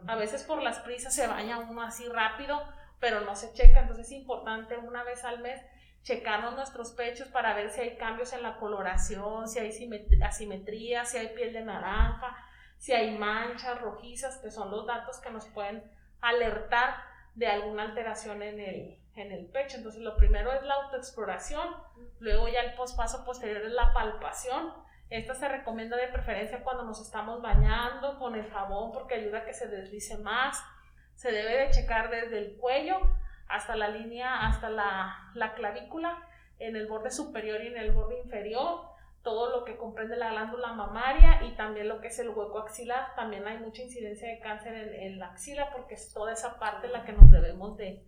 A 0.08 0.16
veces 0.16 0.44
por 0.44 0.62
las 0.62 0.80
prisas 0.80 1.14
se 1.14 1.28
baña 1.28 1.60
uno 1.60 1.82
así 1.82 2.08
rápido, 2.08 2.62
pero 3.00 3.22
no 3.22 3.36
se 3.36 3.54
checa, 3.54 3.80
entonces 3.80 4.08
es 4.08 4.12
importante 4.14 4.78
una 4.78 5.04
vez 5.04 5.24
al 5.24 5.40
mes 5.40 5.62
checarnos 6.04 6.56
nuestros 6.56 6.92
pechos 6.94 7.28
para 7.28 7.54
ver 7.54 7.70
si 7.70 7.82
hay 7.82 7.98
cambios 7.98 8.34
en 8.34 8.42
la 8.42 8.58
coloración, 8.58 9.48
si 9.48 9.60
hay 9.60 9.70
asimetría, 10.24 11.06
si 11.06 11.18
hay 11.18 11.30
piel 11.30 11.54
de 11.54 11.62
naranja, 11.62 12.36
si 12.78 12.94
hay 12.94 13.18
manchas 13.18 13.80
rojizas, 13.80 14.38
que 14.38 14.50
son 14.50 14.72
los 14.72 14.88
datos 14.88 15.20
que 15.20 15.30
nos 15.30 15.46
pueden 15.48 15.84
alertar 16.20 17.11
de 17.36 17.48
alguna 17.48 17.84
alteración 17.84 18.42
en 18.42 18.60
el, 18.60 18.98
en 19.16 19.32
el 19.32 19.46
pecho. 19.48 19.78
Entonces 19.78 20.02
lo 20.02 20.18
primero 20.18 20.52
es 20.54 20.64
la 20.64 20.76
autoexploración, 20.76 21.68
luego 22.20 22.48
ya 22.48 22.62
el 22.62 22.74
paso 22.76 23.24
posterior 23.26 23.62
es 23.66 23.72
la 23.72 23.94
palpación, 23.94 24.74
esta 25.12 25.36
se 25.36 25.50
recomienda 25.50 25.98
de 25.98 26.08
preferencia 26.08 26.64
cuando 26.64 26.84
nos 26.84 27.02
estamos 27.02 27.42
bañando 27.42 28.18
con 28.18 28.34
el 28.36 28.50
jabón 28.50 28.94
porque 28.94 29.16
ayuda 29.16 29.40
a 29.40 29.46
que 29.46 29.54
se 29.54 29.68
deslice 29.68 30.18
más. 30.18 30.64
Se 31.16 31.34
debe 31.34 31.58
de 31.58 31.70
checar 31.72 32.10
desde 32.10 32.38
el 32.38 32.56
cuello 32.56 32.98
hasta 33.50 33.76
la 33.76 33.90
línea, 33.90 34.48
hasta 34.48 34.70
la, 34.70 35.30
la 35.34 35.54
clavícula, 35.54 36.18
en 36.60 36.78
el 36.78 36.88
borde 36.88 37.12
superior 37.12 37.62
y 37.62 37.68
en 37.68 37.78
el 37.78 37.92
borde 37.92 38.20
inferior, 38.20 38.84
todo 39.24 39.52
lo 39.52 39.66
que 39.66 39.78
comprende 39.78 40.16
la 40.16 40.32
glándula 40.32 40.74
mamaria 40.74 41.44
y 41.44 41.56
también 41.56 41.88
lo 41.88 42.02
que 42.02 42.08
es 42.08 42.20
el 42.20 42.30
hueco 42.30 42.60
axilar. 42.60 43.14
También 43.16 43.48
hay 43.48 43.60
mucha 43.60 43.84
incidencia 43.84 44.28
de 44.28 44.40
cáncer 44.40 44.74
en, 44.74 44.94
en 44.94 45.20
la 45.20 45.28
axila 45.28 45.70
porque 45.72 45.94
es 45.94 46.12
toda 46.14 46.34
esa 46.34 46.58
parte 46.58 46.88
la 46.88 47.06
que 47.06 47.14
nos 47.14 47.30
debemos 47.32 47.78
de, 47.78 48.04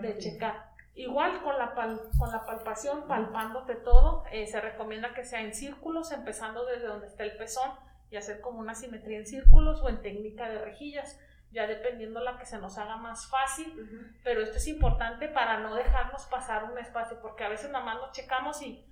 de 0.00 0.18
checar. 0.18 0.72
Igual 0.94 1.42
con 1.42 1.58
la, 1.58 1.72
con 1.72 2.30
la 2.30 2.44
palpación, 2.44 3.08
palpándote 3.08 3.76
todo, 3.76 4.24
eh, 4.30 4.46
se 4.46 4.60
recomienda 4.60 5.14
que 5.14 5.24
sea 5.24 5.40
en 5.40 5.54
círculos, 5.54 6.12
empezando 6.12 6.66
desde 6.66 6.86
donde 6.86 7.06
está 7.06 7.24
el 7.24 7.36
pezón 7.36 7.70
y 8.10 8.16
hacer 8.16 8.42
como 8.42 8.60
una 8.60 8.74
simetría 8.74 9.18
en 9.18 9.26
círculos 9.26 9.80
o 9.80 9.88
en 9.88 10.02
técnica 10.02 10.50
de 10.50 10.58
rejillas, 10.58 11.18
ya 11.50 11.66
dependiendo 11.66 12.20
la 12.20 12.38
que 12.38 12.44
se 12.44 12.58
nos 12.58 12.76
haga 12.76 12.96
más 12.96 13.26
fácil. 13.26 14.18
Pero 14.22 14.42
esto 14.42 14.58
es 14.58 14.68
importante 14.68 15.28
para 15.28 15.60
no 15.60 15.74
dejarnos 15.74 16.26
pasar 16.26 16.64
un 16.64 16.76
espacio, 16.76 17.18
porque 17.22 17.44
a 17.44 17.48
veces 17.48 17.70
nada 17.70 17.84
más 17.84 17.96
nos 17.96 18.12
checamos 18.12 18.60
y 18.60 18.84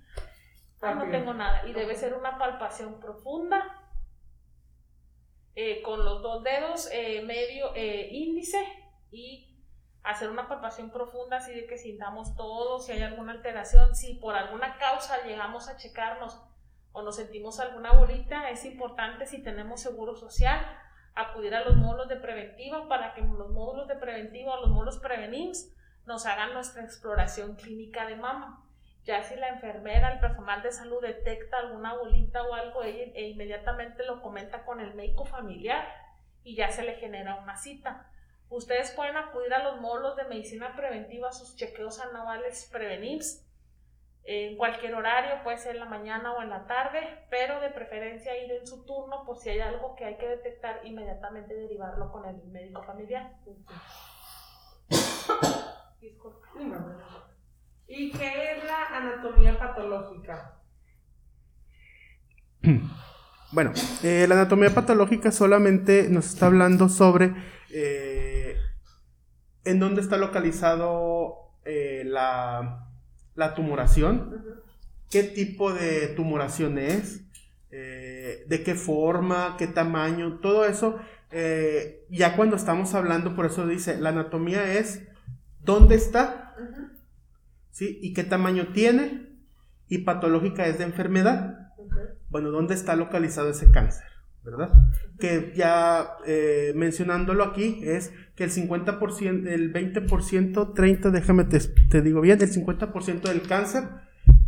no 0.81 1.09
tengo 1.09 1.33
nada. 1.33 1.67
Y 1.67 1.73
debe 1.73 1.95
ser 1.95 2.13
una 2.13 2.37
palpación 2.37 2.99
profunda, 2.99 3.63
eh, 5.55 5.81
con 5.81 6.03
los 6.03 6.21
dos 6.21 6.43
dedos, 6.43 6.89
eh, 6.91 7.21
medio 7.23 7.73
índice 7.75 8.57
y 9.11 9.51
hacer 10.03 10.29
una 10.29 10.47
palpación 10.47 10.89
profunda 10.89 11.37
así 11.37 11.53
de 11.53 11.67
que 11.67 11.77
sintamos 11.77 12.35
todo, 12.35 12.79
si 12.79 12.91
hay 12.91 13.03
alguna 13.03 13.33
alteración, 13.33 13.95
si 13.95 14.15
por 14.15 14.35
alguna 14.35 14.77
causa 14.77 15.23
llegamos 15.23 15.67
a 15.67 15.77
checarnos 15.77 16.41
o 16.91 17.01
nos 17.03 17.15
sentimos 17.15 17.59
alguna 17.59 17.93
bolita, 17.93 18.49
es 18.49 18.65
importante 18.65 19.25
si 19.25 19.43
tenemos 19.43 19.81
seguro 19.81 20.15
social 20.15 20.65
acudir 21.13 21.53
a 21.55 21.63
los 21.63 21.75
módulos 21.75 22.07
de 22.07 22.15
preventiva 22.15 22.87
para 22.87 23.13
que 23.13 23.21
los 23.21 23.51
módulos 23.51 23.87
de 23.87 23.95
preventiva 23.95 24.53
o 24.53 24.61
los 24.61 24.69
módulos 24.69 24.99
prevenims 24.99 25.73
nos 26.05 26.25
hagan 26.25 26.53
nuestra 26.53 26.83
exploración 26.83 27.55
clínica 27.55 28.05
de 28.05 28.15
mama. 28.15 28.65
Ya 29.03 29.23
si 29.23 29.35
la 29.35 29.49
enfermera, 29.49 30.13
el 30.13 30.19
personal 30.19 30.61
de 30.61 30.71
salud 30.71 31.01
detecta 31.01 31.57
alguna 31.57 31.95
bolita 31.95 32.43
o 32.43 32.53
algo, 32.53 32.83
ella 32.83 33.11
e 33.15 33.29
inmediatamente 33.29 34.05
lo 34.05 34.21
comenta 34.21 34.63
con 34.63 34.79
el 34.79 34.93
médico 34.93 35.25
familiar 35.25 35.87
y 36.43 36.55
ya 36.55 36.69
se 36.71 36.83
le 36.83 36.95
genera 36.95 37.35
una 37.35 37.57
cita. 37.57 38.07
Ustedes 38.49 38.91
pueden 38.91 39.17
acudir 39.17 39.53
a 39.53 39.63
los 39.63 39.81
módulos 39.81 40.15
de 40.17 40.25
medicina 40.25 40.75
preventiva, 40.75 41.31
sus 41.31 41.55
chequeos 41.55 41.99
anuales 41.99 42.69
Prevenims, 42.71 43.47
en 44.23 44.55
cualquier 44.55 44.93
horario, 44.93 45.41
puede 45.43 45.57
ser 45.57 45.75
en 45.75 45.79
la 45.79 45.87
mañana 45.87 46.33
o 46.33 46.41
en 46.43 46.49
la 46.49 46.67
tarde, 46.67 47.25
pero 47.29 47.59
de 47.59 47.69
preferencia 47.69 48.37
ir 48.37 48.51
en 48.51 48.67
su 48.67 48.85
turno 48.85 49.25
por 49.25 49.37
si 49.37 49.49
hay 49.49 49.61
algo 49.61 49.95
que 49.95 50.05
hay 50.05 50.17
que 50.17 50.27
detectar, 50.27 50.81
inmediatamente 50.85 51.55
derivarlo 51.55 52.11
con 52.11 52.25
el 52.25 52.35
médico 52.43 52.83
familiar. 52.83 53.31
¿Y 57.87 58.11
qué 58.11 58.51
es 58.51 58.60
la 58.60 58.60
anatomía 58.97 59.57
patológica? 59.57 60.61
Bueno, 63.53 63.73
eh, 64.01 64.25
la 64.29 64.35
anatomía 64.35 64.73
patológica 64.73 65.29
solamente 65.29 66.07
nos 66.09 66.27
está 66.27 66.45
hablando 66.45 66.87
sobre 66.87 67.33
eh, 67.69 68.55
en 69.65 69.77
dónde 69.77 69.99
está 69.99 70.15
localizado 70.15 71.51
eh, 71.65 72.03
la, 72.05 72.87
tumoración, 73.53 74.45
qué 75.09 75.23
tipo 75.23 75.73
de 75.73 76.07
tumoración 76.07 76.77
es, 76.77 77.25
de 77.69 78.63
qué 78.63 78.75
forma, 78.75 79.55
qué 79.57 79.67
tamaño, 79.67 80.39
todo 80.41 80.63
eso. 80.65 80.99
Ya 82.09 82.35
cuando 82.37 82.55
estamos 82.55 82.93
hablando, 82.93 83.35
por 83.35 83.47
eso 83.47 83.67
dice, 83.67 83.99
la 83.99 84.09
anatomía 84.09 84.77
es 84.77 85.01
dónde 85.59 85.95
está, 85.95 86.55
¿sí? 87.71 87.99
Y 88.01 88.13
qué 88.13 88.23
tamaño 88.23 88.67
tiene, 88.73 89.27
y 89.87 89.99
patológica 89.99 90.67
es 90.67 90.77
de 90.77 90.85
enfermedad. 90.85 91.73
Bueno, 92.29 92.51
¿dónde 92.51 92.75
está 92.75 92.95
localizado 92.95 93.49
ese 93.49 93.71
cáncer? 93.71 94.05
¿verdad? 94.43 94.71
Que 95.19 95.53
ya 95.55 96.17
eh, 96.25 96.73
mencionándolo 96.75 97.43
aquí 97.43 97.81
es 97.83 98.11
que 98.35 98.43
el 98.45 98.51
50%, 98.51 99.47
el 99.47 99.71
20%, 99.71 100.73
30%, 100.73 101.11
déjame 101.11 101.43
te, 101.43 102.01
digo 102.01 102.21
bien, 102.21 102.41
el 102.41 102.51
50% 102.51 103.21
del 103.21 103.41
cáncer 103.43 103.83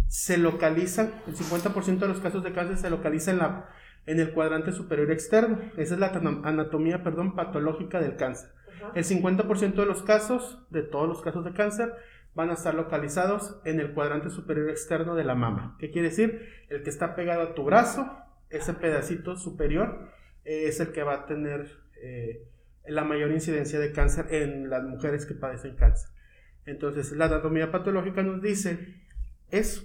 se 0.07 0.37
localiza, 0.37 1.09
el 1.27 1.35
50% 1.35 1.99
de 1.99 2.07
los 2.07 2.19
casos 2.19 2.43
de 2.43 2.53
cáncer 2.53 2.77
se 2.77 2.89
localiza 2.89 3.31
en, 3.31 3.37
la, 3.39 3.69
en 4.05 4.19
el 4.19 4.31
cuadrante 4.31 4.71
superior 4.71 5.11
externo. 5.11 5.59
Esa 5.77 5.93
es 5.95 5.99
la 5.99 6.07
anatomía, 6.07 7.03
perdón, 7.03 7.35
patológica 7.35 7.99
del 7.99 8.15
cáncer. 8.15 8.49
El 8.95 9.05
50% 9.05 9.75
de 9.75 9.85
los 9.85 10.03
casos, 10.03 10.59
de 10.69 10.81
todos 10.83 11.07
los 11.07 11.21
casos 11.21 11.45
de 11.45 11.53
cáncer, 11.53 11.93
van 12.35 12.49
a 12.49 12.53
estar 12.53 12.73
localizados 12.73 13.59
en 13.63 13.79
el 13.79 13.93
cuadrante 13.93 14.29
superior 14.29 14.69
externo 14.69 15.15
de 15.15 15.23
la 15.23 15.35
mama. 15.35 15.75
¿Qué 15.79 15.91
quiere 15.91 16.09
decir? 16.09 16.49
El 16.69 16.83
que 16.83 16.89
está 16.89 17.15
pegado 17.15 17.43
a 17.43 17.53
tu 17.53 17.63
brazo, 17.63 18.17
ese 18.49 18.73
pedacito 18.73 19.35
superior, 19.35 20.09
eh, 20.45 20.65
es 20.67 20.79
el 20.79 20.91
que 20.91 21.03
va 21.03 21.13
a 21.13 21.25
tener 21.25 21.79
eh, 22.01 22.47
la 22.87 23.03
mayor 23.03 23.31
incidencia 23.31 23.79
de 23.79 23.91
cáncer 23.91 24.27
en 24.31 24.69
las 24.69 24.83
mujeres 24.83 25.25
que 25.25 25.35
padecen 25.35 25.75
cáncer. 25.75 26.09
Entonces, 26.65 27.11
la 27.11 27.25
anatomía 27.25 27.71
patológica 27.71 28.23
nos 28.23 28.41
dice 28.41 29.01
eso. 29.51 29.83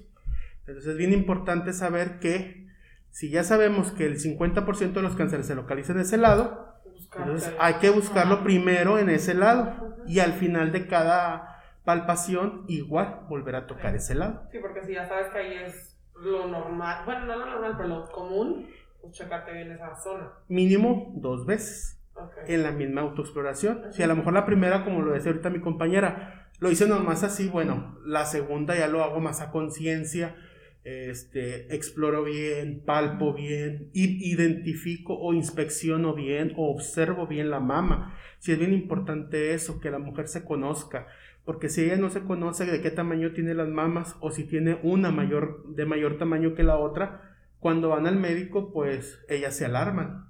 Entonces, 0.61 0.87
es 0.87 0.97
bien 0.97 1.13
importante 1.13 1.73
saber 1.73 2.19
que 2.19 2.69
si 3.11 3.31
ya 3.31 3.45
sabemos 3.45 3.93
que 3.93 4.07
el 4.07 4.19
50% 4.19 4.93
de 4.93 5.03
los 5.03 5.17
cánceres 5.17 5.47
se 5.47 5.55
localizan 5.55 5.97
en 5.97 6.03
ese 6.03 6.19
lado, 6.19 6.69
entonces 7.17 7.53
hay 7.59 7.75
que 7.75 7.91
buscarlo 7.91 8.43
primero 8.43 8.99
en 8.99 9.09
ese 9.09 9.35
lado 9.35 9.97
y 10.07 10.21
al 10.21 10.35
final 10.35 10.73
de 10.73 10.87
cada 10.87 11.58
palpación, 11.89 12.67
igual 12.69 13.21
volver 13.31 13.57
a 13.57 13.67
tocar 13.67 13.95
ese 13.95 14.15
lado. 14.15 14.43
Sí, 14.53 14.59
porque 14.61 14.85
si 14.85 14.93
ya 14.93 15.09
sabes 15.09 15.29
que 15.29 15.39
ahí 15.39 15.55
es 15.55 15.99
lo 16.17 16.47
normal, 16.47 17.03
bueno, 17.07 17.25
no 17.25 17.37
lo 17.39 17.47
normal, 17.47 17.75
pero 17.79 17.89
lo 17.89 18.05
común, 18.11 18.69
pues 19.01 19.15
checarte 19.15 19.55
bien 19.55 19.73
esa 19.73 19.97
zona. 19.97 20.31
Mínimo 20.49 21.15
dos 21.17 21.47
veces 21.47 21.99
en 22.47 22.63
la 22.63 22.73
misma 22.73 23.01
autoexploración. 23.01 23.91
Si 23.91 24.03
a 24.03 24.07
lo 24.07 24.17
mejor 24.17 24.35
la 24.35 24.45
primera, 24.45 24.85
como 24.85 25.01
lo 25.01 25.15
decía 25.15 25.31
ahorita 25.31 25.49
mi 25.49 25.63
compañera, 25.63 26.51
lo 26.59 26.71
hice 26.71 26.87
nomás 26.87 27.25
así, 27.25 27.49
bueno, 27.49 27.99
la 28.05 28.27
segunda 28.27 28.77
ya 28.77 28.87
lo 28.87 29.03
hago 29.03 29.21
más 29.21 29.41
a 29.41 29.51
conciencia, 29.51 30.37
este, 30.85 31.75
exploro 31.75 32.23
bien, 32.23 32.83
palpo 32.85 33.33
bien, 33.33 33.89
identifico 33.95 35.19
o 35.19 35.33
inspecciono 35.33 36.13
bien 36.13 36.53
o 36.59 36.71
observo 36.71 37.27
bien 37.27 37.49
la 37.49 37.61
mama. 37.61 38.15
Si 38.41 38.53
es 38.53 38.59
bien 38.59 38.75
importante 38.75 39.55
eso, 39.55 39.81
que 39.81 39.91
la 39.91 39.99
mujer 39.99 40.29
se 40.29 40.45
conozca 40.45 41.07
porque 41.49 41.71
si 41.71 41.83
ella 41.83 41.97
no 41.97 42.11
se 42.11 42.25
conoce 42.25 42.67
de 42.67 42.83
qué 42.83 42.91
tamaño 42.91 43.33
tiene 43.33 43.55
las 43.55 43.71
mamas 43.71 44.17
o 44.21 44.31
si 44.31 44.45
tiene 44.45 44.79
una 44.83 45.11
mayor 45.11 45.65
de 45.69 45.87
mayor 45.87 46.19
tamaño 46.19 46.55
que 46.55 46.63
la 46.63 46.77
otra, 46.77 47.39
cuando 47.59 47.89
van 47.89 48.07
al 48.07 48.17
médico, 48.17 48.71
pues 48.71 49.25
ellas 49.31 49.57
se 49.57 49.65
alarman. 49.65 50.27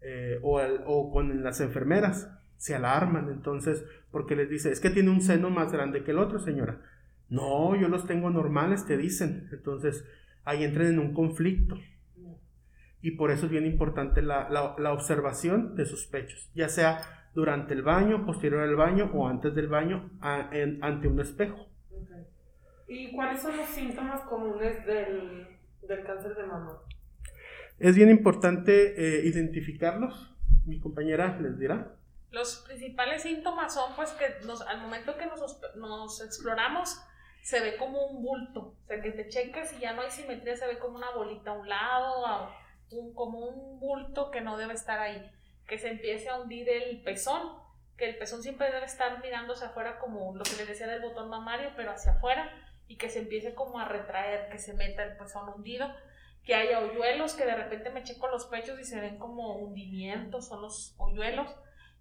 Eh, 0.00 0.38
o, 0.42 0.60
o, 0.86 1.10
con 1.10 1.42
las 1.42 1.60
enfermeras 1.60 2.30
se 2.56 2.76
alarman, 2.76 3.30
entonces, 3.30 3.84
porque 4.12 4.36
les 4.36 4.48
dice, 4.48 4.70
es 4.70 4.78
que 4.78 4.90
tiene 4.90 5.10
un 5.10 5.22
seno 5.22 5.50
más 5.50 5.72
grande 5.72 6.04
que 6.04 6.12
el 6.12 6.20
otro, 6.20 6.38
señora. 6.38 6.80
No, 7.28 7.74
yo 7.74 7.88
los 7.88 8.06
tengo 8.06 8.30
normales, 8.30 8.86
te 8.86 8.96
dicen. 8.96 9.48
Entonces, 9.50 10.04
ahí 10.44 10.62
entran 10.62 10.86
en 10.86 11.00
un 11.00 11.14
conflicto. 11.14 11.80
Y 13.00 13.16
por 13.16 13.32
eso 13.32 13.46
es 13.46 13.50
bien 13.50 13.66
importante 13.66 14.22
la, 14.22 14.48
la 14.48 14.92
observación 14.92 15.74
de 15.74 15.84
sus 15.84 16.06
pechos, 16.06 16.48
ya 16.54 16.68
sea 16.68 17.21
durante 17.34 17.74
el 17.74 17.82
baño, 17.82 18.26
posterior 18.26 18.60
al 18.60 18.76
baño 18.76 19.10
o 19.14 19.26
antes 19.26 19.54
del 19.54 19.68
baño 19.68 20.10
ante 20.20 21.08
un 21.08 21.20
espejo. 21.20 21.66
¿Y 22.88 23.10
cuáles 23.12 23.40
son 23.40 23.56
los 23.56 23.68
síntomas 23.68 24.20
comunes 24.22 24.84
del, 24.84 25.48
cáncer 26.04 26.34
de 26.34 26.44
mama? 26.44 26.78
Es 27.78 27.96
bien 27.96 28.10
importante 28.10 28.94
eh, 28.96 29.26
identificarlos. 29.26 30.34
Mi 30.66 30.78
compañera 30.78 31.38
les 31.40 31.58
dirá. 31.58 31.96
Los 32.30 32.64
principales 32.66 33.22
síntomas 33.22 33.74
son 33.74 33.94
pues 33.96 34.10
que 34.12 34.26
al 34.68 34.80
momento 34.80 35.16
que 35.16 35.26
nos, 35.26 35.60
nos 35.76 36.20
exploramos 36.22 37.00
se 37.42 37.60
ve 37.60 37.76
como 37.76 38.06
un 38.06 38.22
bulto, 38.22 38.60
o 38.60 38.86
sea 38.86 39.02
que 39.02 39.10
te 39.10 39.28
checas 39.28 39.74
y 39.76 39.80
ya 39.80 39.94
no 39.94 40.02
hay 40.02 40.10
simetría, 40.10 40.56
se 40.56 40.66
ve 40.66 40.78
como 40.78 40.96
una 40.96 41.10
bolita 41.10 41.50
a 41.50 41.54
un 41.54 41.68
lado, 41.68 42.48
como 43.14 43.48
un 43.48 43.80
bulto 43.80 44.30
que 44.30 44.40
no 44.40 44.56
debe 44.56 44.74
estar 44.74 45.00
ahí 45.00 45.28
que 45.72 45.78
se 45.78 45.88
empiece 45.88 46.28
a 46.28 46.38
hundir 46.38 46.68
el 46.68 47.00
pezón, 47.00 47.58
que 47.96 48.06
el 48.06 48.18
pezón 48.18 48.42
siempre 48.42 48.70
debe 48.70 48.84
estar 48.84 49.22
mirándose 49.22 49.64
afuera 49.64 49.98
como 49.98 50.36
lo 50.36 50.44
que 50.44 50.54
les 50.58 50.68
decía 50.68 50.86
del 50.86 51.00
botón 51.00 51.30
mamario, 51.30 51.70
pero 51.74 51.92
hacia 51.92 52.12
afuera, 52.12 52.52
y 52.88 52.98
que 52.98 53.08
se 53.08 53.20
empiece 53.20 53.54
como 53.54 53.78
a 53.78 53.86
retraer, 53.86 54.50
que 54.50 54.58
se 54.58 54.74
meta 54.74 55.02
el 55.02 55.16
pezón 55.16 55.48
hundido, 55.48 55.90
que 56.44 56.54
haya 56.54 56.78
hoyuelos, 56.80 57.32
que 57.32 57.46
de 57.46 57.54
repente 57.54 57.88
me 57.88 58.02
checo 58.02 58.28
los 58.28 58.44
pechos 58.48 58.78
y 58.80 58.84
se 58.84 59.00
ven 59.00 59.18
como 59.18 59.56
hundimientos, 59.56 60.46
son 60.46 60.60
los 60.60 60.94
hoyuelos, 60.98 61.48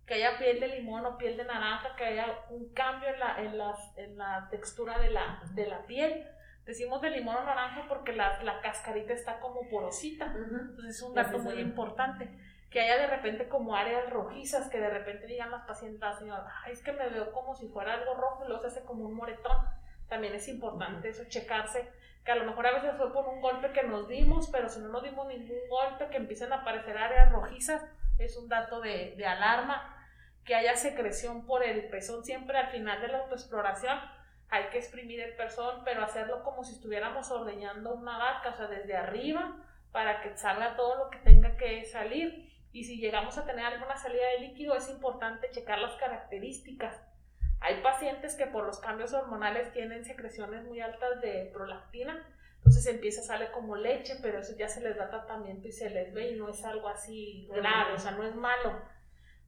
que 0.06 0.16
haya 0.16 0.38
piel 0.38 0.60
de 0.60 0.68
limón 0.68 1.06
o 1.06 1.18
piel 1.18 1.38
de 1.38 1.46
naranja, 1.46 1.96
que 1.96 2.04
haya 2.04 2.40
un 2.50 2.74
cambio 2.74 3.08
en 3.08 3.20
la, 3.22 3.42
en 3.42 3.58
la, 3.58 3.74
en 3.96 4.18
la 4.18 4.50
textura 4.52 5.00
de 5.00 5.12
la, 5.12 5.44
de 5.54 5.66
la 5.66 5.86
piel. 5.86 6.28
Decimos 6.66 7.02
de 7.02 7.12
limón 7.12 7.38
o 7.38 7.44
naranja 7.46 7.86
porque 7.88 8.12
la, 8.12 8.44
la 8.44 8.60
cascarita 8.60 9.14
está 9.14 9.40
como 9.40 9.70
porosita, 9.70 10.26
entonces 10.26 10.98
es 10.98 11.02
un 11.02 11.14
dato 11.14 11.40
muy 11.40 11.58
importante 11.62 12.30
que 12.72 12.80
haya 12.80 12.98
de 12.98 13.08
repente 13.08 13.50
como 13.50 13.76
áreas 13.76 14.10
rojizas, 14.10 14.70
que 14.70 14.80
de 14.80 14.90
repente 14.90 15.28
digan 15.28 15.52
las 15.52 15.66
pacientes, 15.66 16.00
la 16.00 16.14
señora, 16.14 16.54
es 16.70 16.82
que 16.82 16.94
me 16.94 17.10
veo 17.10 17.34
como 17.34 17.54
si 17.54 17.68
fuera 17.68 17.94
algo 17.96 18.16
rojo 18.16 18.46
y 18.46 18.48
luego 18.48 18.62
se 18.62 18.68
hace 18.70 18.86
como 18.86 19.04
un 19.04 19.14
moretón. 19.14 19.58
También 20.08 20.34
es 20.34 20.48
importante 20.48 21.10
eso, 21.10 21.26
checarse, 21.28 21.92
que 22.24 22.32
a 22.32 22.36
lo 22.36 22.46
mejor 22.46 22.68
a 22.68 22.72
veces 22.72 22.94
fue 22.98 23.12
por 23.12 23.28
un 23.28 23.42
golpe 23.42 23.74
que 23.74 23.84
nos 23.84 24.08
dimos, 24.08 24.50
pero 24.50 24.70
si 24.70 24.80
no 24.80 24.88
nos 24.88 25.04
dimos 25.04 25.28
ningún 25.28 25.60
golpe, 25.70 26.08
que 26.08 26.18
empiecen 26.18 26.54
a 26.54 26.62
aparecer 26.62 26.98
áreas 26.98 27.30
rojizas, 27.32 27.84
es 28.18 28.38
un 28.38 28.48
dato 28.48 28.80
de, 28.80 29.16
de 29.18 29.26
alarma. 29.26 29.98
Que 30.46 30.56
haya 30.56 30.76
secreción 30.76 31.46
por 31.46 31.64
el 31.64 31.90
pezón, 31.90 32.24
siempre 32.24 32.58
al 32.58 32.72
final 32.72 33.00
de 33.02 33.10
la 33.10 33.20
autoexploración 33.20 34.00
hay 34.50 34.66
que 34.70 34.80
exprimir 34.80 35.20
el 35.20 35.36
pezón, 35.36 35.84
pero 35.84 36.04
hacerlo 36.04 36.44
como 36.44 36.64
si 36.64 36.74
estuviéramos 36.74 37.30
ordeñando 37.32 37.94
una 37.94 38.18
vaca, 38.18 38.50
o 38.50 38.58
sea, 38.58 38.68
desde 38.68 38.96
arriba, 38.98 39.58
para 39.92 40.22
que 40.22 40.36
salga 40.36 40.76
todo 40.76 40.96
lo 40.96 41.10
que 41.10 41.20
tenga 41.20 41.56
que 41.58 41.86
salir 41.86 42.51
y 42.74 42.86
si 42.86 42.98
llegamos 42.98 43.38
a 43.38 43.46
tener 43.46 43.66
alguna 43.66 43.98
salida 43.98 44.28
de 44.30 44.48
líquido, 44.48 44.76
es 44.76 44.90
importante 44.90 45.50
checar 45.52 45.80
las 45.80 45.96
características. 45.96 47.02
Hay 47.60 47.82
pacientes 47.82 48.36
que 48.36 48.48
por 48.48 48.66
los 48.66 48.80
cambios 48.80 49.14
hormonales 49.14 49.72
tienen 49.72 50.06
secreciones 50.06 50.64
muy 50.64 50.80
altas 50.80 51.22
de 51.22 51.50
prolactina, 51.54 52.26
entonces 52.58 52.88
empieza 52.88 53.22
a 53.22 53.26
salir 53.26 53.52
como 53.52 53.76
leche, 53.76 54.16
pero 54.22 54.40
eso 54.40 54.56
ya 54.56 54.68
se 54.68 54.82
les 54.82 54.96
da 54.96 55.10
tratamiento 55.10 55.68
y 55.68 55.72
se 55.72 55.90
les 55.90 56.14
ve 56.14 56.32
y 56.32 56.36
no 56.36 56.50
es 56.50 56.64
algo 56.64 56.88
así 56.88 57.48
grave, 57.52 57.94
o 57.94 58.00
sea, 58.00 58.12
no 58.12 58.24
es 58.24 58.36
malo. 58.36 58.82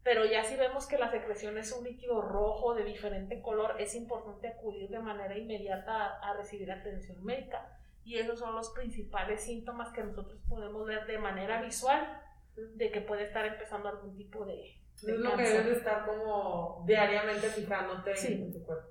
Pero 0.04 0.26
ya 0.26 0.44
si 0.44 0.58
vemos 0.58 0.86
que 0.86 0.98
la 0.98 1.10
secreción 1.10 1.58
es 1.58 1.72
un 1.72 1.86
líquido 1.86 2.22
rojo 2.22 2.76
de 2.76 2.84
diferente 2.84 3.42
color, 3.42 3.80
es 3.80 3.96
importante 3.96 4.50
acudir 4.50 4.90
de 4.90 5.00
manera 5.00 5.38
inmediata 5.38 5.94
a, 5.94 6.32
a 6.32 6.34
recibir 6.34 6.72
atención 6.72 7.24
médica. 7.24 7.80
Y 8.04 8.18
esos 8.18 8.40
son 8.40 8.54
los 8.54 8.70
principales 8.72 9.42
síntomas 9.42 9.94
que 9.94 10.04
nosotros 10.04 10.42
podemos 10.50 10.86
ver 10.86 11.06
de 11.06 11.20
manera 11.20 11.62
visual 11.62 12.22
de 12.56 12.92
que 12.92 13.02
puede 13.02 13.26
estar 13.26 13.46
empezando 13.46 13.90
algún 13.90 14.16
tipo 14.16 14.46
de, 14.46 14.78
es 15.02 15.20
lo 15.20 15.36
que 15.36 15.44
debes 15.44 15.66
de 15.66 15.74
estar 15.74 16.06
como 16.06 16.84
diariamente 16.88 17.48
fijándote 17.48 18.12
en 18.28 18.54
tu 18.54 18.64
cuerpo. 18.64 18.90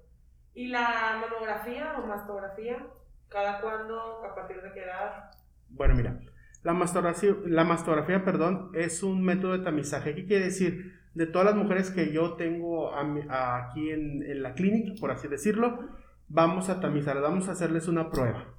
¿Y 0.54 0.68
la 0.68 1.18
mamografía 1.20 1.94
o 1.98 2.06
mastografía? 2.06 2.86
¿Cada 3.28 3.60
cuándo? 3.60 4.24
¿A 4.24 4.34
partir 4.34 4.60
de 4.60 4.72
qué 4.72 4.84
edad? 4.84 5.30
Bueno, 5.70 5.94
mira, 5.94 6.20
la 6.62 6.74
mastografía, 6.74 7.34
la 7.46 7.64
mastografía 7.64 8.24
perdón, 8.24 8.70
es 8.74 9.02
un 9.02 9.22
método 9.24 9.56
de 9.56 9.64
tamizaje. 9.64 10.14
¿Qué 10.14 10.26
quiere 10.26 10.46
decir? 10.46 11.00
De 11.14 11.26
todas 11.26 11.46
las 11.46 11.56
mujeres 11.56 11.90
que 11.90 12.12
yo 12.12 12.34
tengo 12.34 12.94
aquí 12.94 13.90
en, 13.90 14.22
en, 14.22 14.42
la 14.42 14.54
clínica, 14.54 14.92
por 15.00 15.10
así 15.10 15.28
decirlo, 15.28 15.88
vamos 16.28 16.68
a 16.68 16.80
tamizar, 16.80 17.20
vamos 17.20 17.48
a 17.48 17.52
hacerles 17.52 17.88
una 17.88 18.10
prueba, 18.10 18.54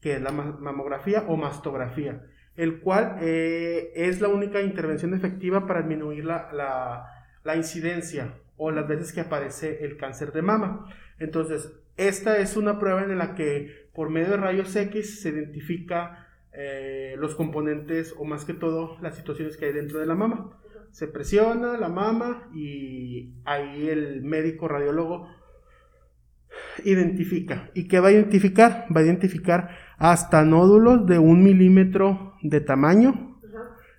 que 0.00 0.14
es 0.14 0.22
la 0.22 0.30
mamografía 0.30 1.24
o 1.28 1.36
mastografía 1.36 2.24
el 2.56 2.80
cual 2.80 3.16
eh, 3.20 3.92
es 3.94 4.20
la 4.20 4.28
única 4.28 4.60
intervención 4.60 5.14
efectiva 5.14 5.66
para 5.66 5.80
disminuir 5.80 6.24
la, 6.24 7.08
incidencia 7.56 8.34
o 8.56 8.70
las 8.70 8.86
veces 8.86 9.12
que 9.12 9.20
aparece 9.20 9.84
el 9.84 9.96
cáncer 9.96 10.32
de 10.32 10.42
mama. 10.42 10.86
Entonces, 11.18 11.72
esta 11.96 12.38
es 12.38 12.56
una 12.56 12.78
prueba 12.78 13.02
en 13.02 13.18
la 13.18 13.34
que 13.34 13.88
por 13.94 14.10
medio 14.10 14.30
de 14.30 14.36
rayos 14.36 14.74
X 14.74 15.20
se 15.22 15.30
identifica 15.30 16.28
eh, 16.52 17.16
los 17.18 17.34
componentes 17.34 18.14
o 18.18 18.24
más 18.24 18.44
que 18.44 18.54
todo 18.54 18.98
las 19.00 19.16
situaciones 19.16 19.56
que 19.56 19.66
hay 19.66 19.72
dentro 19.72 19.98
de 19.98 20.06
la 20.06 20.14
mama. 20.14 20.58
Se 20.90 21.08
presiona 21.08 21.78
la 21.78 21.88
mama 21.88 22.50
y 22.54 23.32
ahí 23.44 23.88
el 23.88 24.22
médico 24.22 24.68
radiólogo 24.68 25.28
identifica. 26.84 27.70
¿Y 27.74 27.88
qué 27.88 28.00
va 28.00 28.08
a 28.08 28.12
identificar? 28.12 28.86
Va 28.94 29.00
a 29.00 29.04
identificar 29.04 29.70
hasta 29.96 30.44
nódulos 30.44 31.06
de 31.06 31.18
un 31.18 31.42
milímetro 31.42 32.31
de 32.42 32.60
tamaño, 32.60 33.40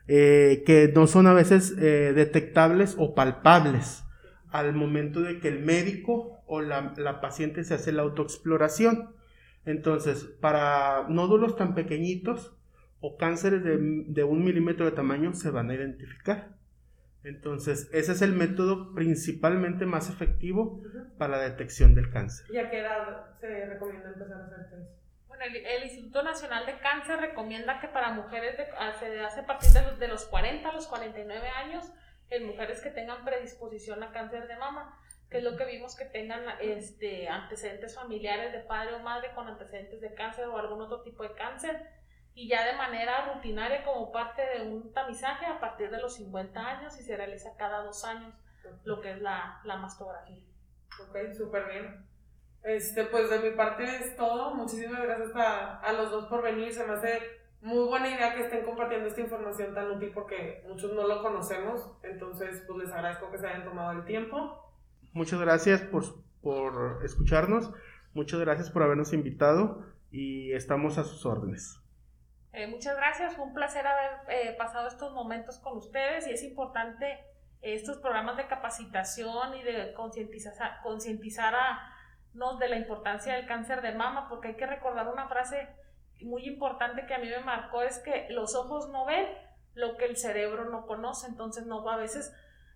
eh, 0.08 0.64
que 0.66 0.92
no 0.94 1.08
son 1.08 1.28
a 1.28 1.34
veces 1.34 1.76
eh, 1.78 2.14
detectables 2.14 2.96
o 2.98 3.16
palpables 3.16 4.04
al 4.52 4.74
momento 4.74 5.22
de 5.22 5.40
que 5.40 5.48
el 5.48 5.60
médico 5.60 6.44
o 6.46 6.62
la, 6.62 7.22
paciente 7.22 7.64
se 7.64 7.74
hace 7.74 7.92
la 7.92 8.04
autoexploración. 8.04 9.16
Entonces, 9.66 10.26
para 10.42 11.08
nódulos 11.10 11.56
tan 11.56 11.74
pequeñitos 11.74 12.56
o 13.00 13.18
cánceres 13.18 13.64
de, 13.64 13.78
de 13.80 14.24
un 14.24 14.44
milímetro 14.44 14.86
de 14.86 14.92
tamaño 14.92 15.34
se 15.34 15.50
van 15.50 15.72
a 15.72 15.76
identificar. 15.76 16.56
Entonces, 17.24 17.90
ese 17.94 18.12
es 18.12 18.22
el 18.22 18.34
método 18.34 18.94
principalmente 18.94 19.86
más 19.86 20.10
efectivo 20.10 20.84
para 21.18 21.38
la 21.38 21.44
detección 21.44 21.96
del 21.96 22.12
cáncer. 22.12 22.46
¿Y 22.54 22.58
a 22.58 22.70
qué 22.70 22.82
edad 22.82 23.34
se 23.40 23.66
recomienda 23.66 24.10
empezar 24.10 24.42
a 24.42 24.46
hacer 24.46 24.70
test? 24.70 24.92
Bueno, 25.44 25.68
el, 25.68 25.84
Instituto 25.84 26.24
Nacional 26.24 26.66
de 26.66 26.78
Cáncer 26.78 27.20
recomienda 27.20 27.82
que 27.82 27.90
para 27.90 28.12
mujeres 28.12 28.56
de, 28.58 28.66
se 28.98 29.20
hace 29.20 29.42
a 29.42 29.46
partir 29.46 29.72
de 29.72 29.82
los, 29.82 30.00
de 30.00 30.08
los 30.08 30.24
40 30.26 30.70
a 30.70 30.72
los 30.72 30.88
49 30.88 31.50
años, 31.50 31.92
en 32.30 32.48
mujeres 32.48 32.80
que 32.80 32.90
tengan 32.92 33.26
predisposición 33.26 34.02
a 34.04 34.12
cáncer 34.12 34.48
de 34.48 34.56
mama, 34.56 34.98
que 35.30 35.40
es 35.40 35.44
lo 35.44 35.58
que 35.58 35.66
vimos 35.66 35.98
que 35.98 36.06
tengan 36.06 36.46
este, 36.62 37.28
antecedentes 37.28 37.94
familiares 37.94 38.54
de 38.54 38.60
padre 38.60 38.94
o 38.94 39.00
madre 39.00 39.34
con 39.36 39.50
antecedentes 39.50 40.00
de 40.00 40.14
cáncer 40.14 40.46
o 40.46 40.58
algún 40.58 40.82
otro 40.82 41.02
tipo 41.02 41.24
de 41.24 41.34
cáncer 41.34 41.90
y 42.34 42.48
ya 42.48 42.66
de 42.66 42.78
manera 42.78 43.34
rutinaria 43.34 43.84
como 43.84 44.14
parte 44.14 44.44
de 44.44 44.62
un 44.62 44.94
tamizaje 44.94 45.46
a 45.46 45.60
partir 45.60 45.92
de 45.92 46.00
los 46.00 46.16
50 46.16 46.58
años 46.58 46.98
y 46.98 47.04
se 47.04 47.18
realiza 47.18 47.58
cada 47.58 47.84
dos 47.84 48.06
años 48.06 48.34
lo 48.86 49.02
que 49.02 49.12
es 49.12 49.22
la, 49.22 49.60
la 49.66 49.76
mastografía. 49.76 50.42
Ok, 51.02 51.34
súper 51.34 51.66
bien. 51.66 52.13
Este, 52.64 53.06
pues 53.06 53.30
de 53.30 53.40
mi 53.40 53.56
parte 53.56 53.84
es 53.84 54.16
todo. 54.16 54.56
Muchísimas 54.56 55.02
gracias 55.02 55.36
a, 55.36 55.80
a 55.80 55.94
los 55.94 56.12
dos 56.12 56.26
por 56.26 56.42
venir. 56.42 56.74
Se 56.74 56.86
me 56.86 56.94
hace 56.94 57.22
muy 57.62 57.88
buena 57.88 58.10
idea 58.10 58.36
que 58.36 58.42
estén 58.42 58.66
compartiendo 58.66 59.08
esta 59.08 59.22
información 59.22 59.74
tan 59.74 59.90
útil 59.92 60.12
porque 60.14 60.64
muchos 60.68 60.94
no 60.94 61.08
lo 61.08 61.22
conocemos. 61.22 61.92
Entonces, 62.04 62.64
pues 62.68 62.80
les 62.80 62.92
agradezco 62.92 63.32
que 63.32 63.38
se 63.38 63.48
hayan 63.48 63.64
tomado 63.64 63.92
el 63.92 64.06
tiempo. 64.06 64.64
Muchas 65.14 65.40
gracias 65.40 65.82
por, 65.82 66.04
por 66.42 67.06
escucharnos, 67.06 67.72
muchas 68.14 68.40
gracias 68.40 68.72
por 68.72 68.82
habernos 68.82 69.14
invitado 69.14 69.86
y 70.12 70.52
estamos 70.54 70.98
a 70.98 71.04
sus 71.04 71.26
órdenes. 71.26 71.80
Eh, 72.52 72.68
muchas 72.68 72.98
gracias, 72.98 73.36
fue 73.36 73.46
un 73.46 73.54
placer 73.54 73.86
haber 73.86 74.12
eh, 74.28 74.56
pasado 74.58 74.88
estos 74.88 75.14
momentos 75.14 75.60
con 75.60 75.78
ustedes 75.78 76.28
y 76.28 76.32
es 76.32 76.44
importante 76.44 77.06
eh, 77.62 77.76
estos 77.76 77.98
programas 77.98 78.38
de 78.38 78.48
capacitación 78.48 79.56
y 79.56 79.64
de 79.64 79.94
concientizar, 79.94 80.82
concientizar 80.82 81.54
a 81.56 81.93
de 82.34 82.68
la 82.68 82.78
importancia 82.78 83.36
del 83.36 83.46
cáncer 83.46 83.82
de 83.82 83.94
mama, 83.94 84.28
porque 84.28 84.50
hay 84.50 84.56
que 84.56 84.66
recordar 84.66 85.08
una 85.08 85.28
frase 85.28 85.70
muy 86.22 86.46
importante 86.46 87.06
que 87.06 87.14
a 87.14 87.20
mí 87.20 87.30
me 87.30 87.40
marcó, 87.40 87.84
es 87.84 88.00
que 88.00 88.28
los 88.30 88.56
ojos 88.56 88.90
no 88.90 89.06
ven 89.06 89.28
lo 89.76 89.98
que 89.98 90.06
el 90.06 90.18
cerebro 90.18 90.66
no 90.66 90.86
conoce, 90.86 91.28
entonces 91.28 91.66
no 91.66 91.88
a 91.90 91.98
veces 91.98 92.34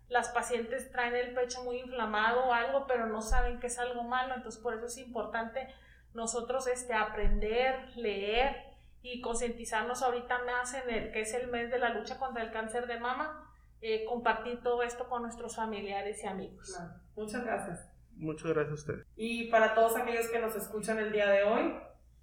las 0.10 0.30
pacientes 0.30 0.92
traen 0.92 1.16
el 1.16 1.34
pecho 1.34 1.64
muy 1.64 1.80
inflamado 1.80 2.46
o 2.46 2.54
algo, 2.54 2.86
pero 2.88 3.08
no 3.08 3.22
saben 3.22 3.60
que 3.60 3.68
es 3.68 3.78
algo 3.80 4.04
malo, 4.04 4.36
entonces 4.36 4.62
por 4.62 4.76
eso 4.76 4.86
es 4.86 4.98
importante 4.98 5.68
nosotros 6.14 6.68
este, 6.68 6.94
aprender, 6.94 7.90
leer 7.96 8.56
y 9.02 9.22
concientizarnos 9.22 10.02
ahorita 10.02 10.40
más 10.44 10.74
en 10.74 10.90
el 10.90 11.12
que 11.12 11.22
es 11.22 11.34
el 11.34 11.48
mes 11.48 11.70
de 11.72 11.80
la 11.80 11.90
lucha 11.90 12.18
contra 12.18 12.44
el 12.44 12.52
cáncer 12.52 12.88
de 12.88 13.00
mama, 13.00 13.52
eh, 13.82 14.06
compartir 14.06 14.62
todo 14.62 14.82
esto 14.84 15.08
con 15.10 15.22
nuestros 15.22 15.56
familiares 15.56 16.24
y 16.24 16.28
amigos. 16.28 16.80
Muchas 17.16 17.44
gracias. 17.44 17.97
Muchas 18.18 18.52
gracias 18.52 18.72
a 18.72 18.76
usted. 18.76 19.06
Y 19.16 19.50
para 19.50 19.74
todos 19.74 19.96
aquellos 19.96 20.30
que 20.30 20.40
nos 20.40 20.56
escuchan 20.56 21.00
el 21.00 21.12
día 21.12 21.30
de 21.30 21.44
hoy, 21.44 21.74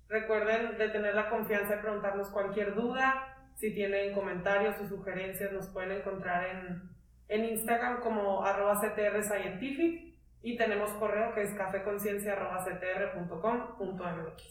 recuerden 0.09 0.79
de 0.79 0.89
tener 0.89 1.15
la 1.15 1.31
confianza 1.31 1.77
de 1.77 1.83
preguntarnos 1.83 2.31
cualquier 2.31 2.75
duda. 2.75 3.31
Si 3.57 3.73
tienen 3.73 4.13
comentarios 4.13 4.81
o 4.81 4.87
sugerencias, 4.87 5.53
nos 5.53 5.69
pueden 5.69 5.93
encontrar 5.93 6.49
en 6.49 6.95
en 7.29 7.45
Instagram 7.45 8.01
como 8.01 8.45
arroba 8.45 8.81
CTR 8.81 9.23
Scientific 9.23 10.17
y 10.43 10.57
tenemos 10.57 10.91
correo 10.93 11.35
que 11.35 11.43
es 11.43 11.53
cafeconciencia.ctr.com.mx. 11.55 14.43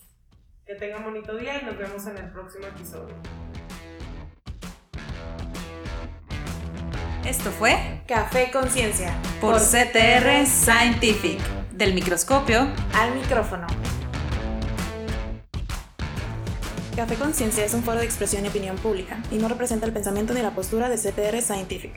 Que 0.65 0.75
tengan 0.75 1.03
bonito 1.03 1.35
día 1.35 1.61
y 1.61 1.65
nos 1.65 1.77
vemos 1.77 2.07
en 2.07 2.17
el 2.17 2.31
próximo 2.31 2.67
episodio. 2.67 3.13
Esto 7.25 7.51
fue 7.51 8.01
Café 8.05 8.51
Conciencia 8.51 9.15
por, 9.39 9.55
CTR 9.55 10.45
Scientific, 10.45 11.39
del 11.71 11.93
microscopio 11.93 12.67
al 12.93 13.15
micrófono. 13.15 13.65
Café 16.97 17.15
Conciencia 17.15 17.63
es 17.63 17.73
un 17.73 17.81
foro 17.81 17.99
de 17.99 18.05
expresión 18.05 18.43
y 18.43 18.49
opinión 18.49 18.75
pública 18.75 19.23
y 19.31 19.37
no 19.37 19.47
representa 19.47 19.85
el 19.85 19.93
pensamiento 19.93 20.33
ni 20.33 20.41
la 20.41 20.51
postura 20.51 20.89
de 20.89 20.97
CTR 20.97 21.41
Scientific. 21.41 21.93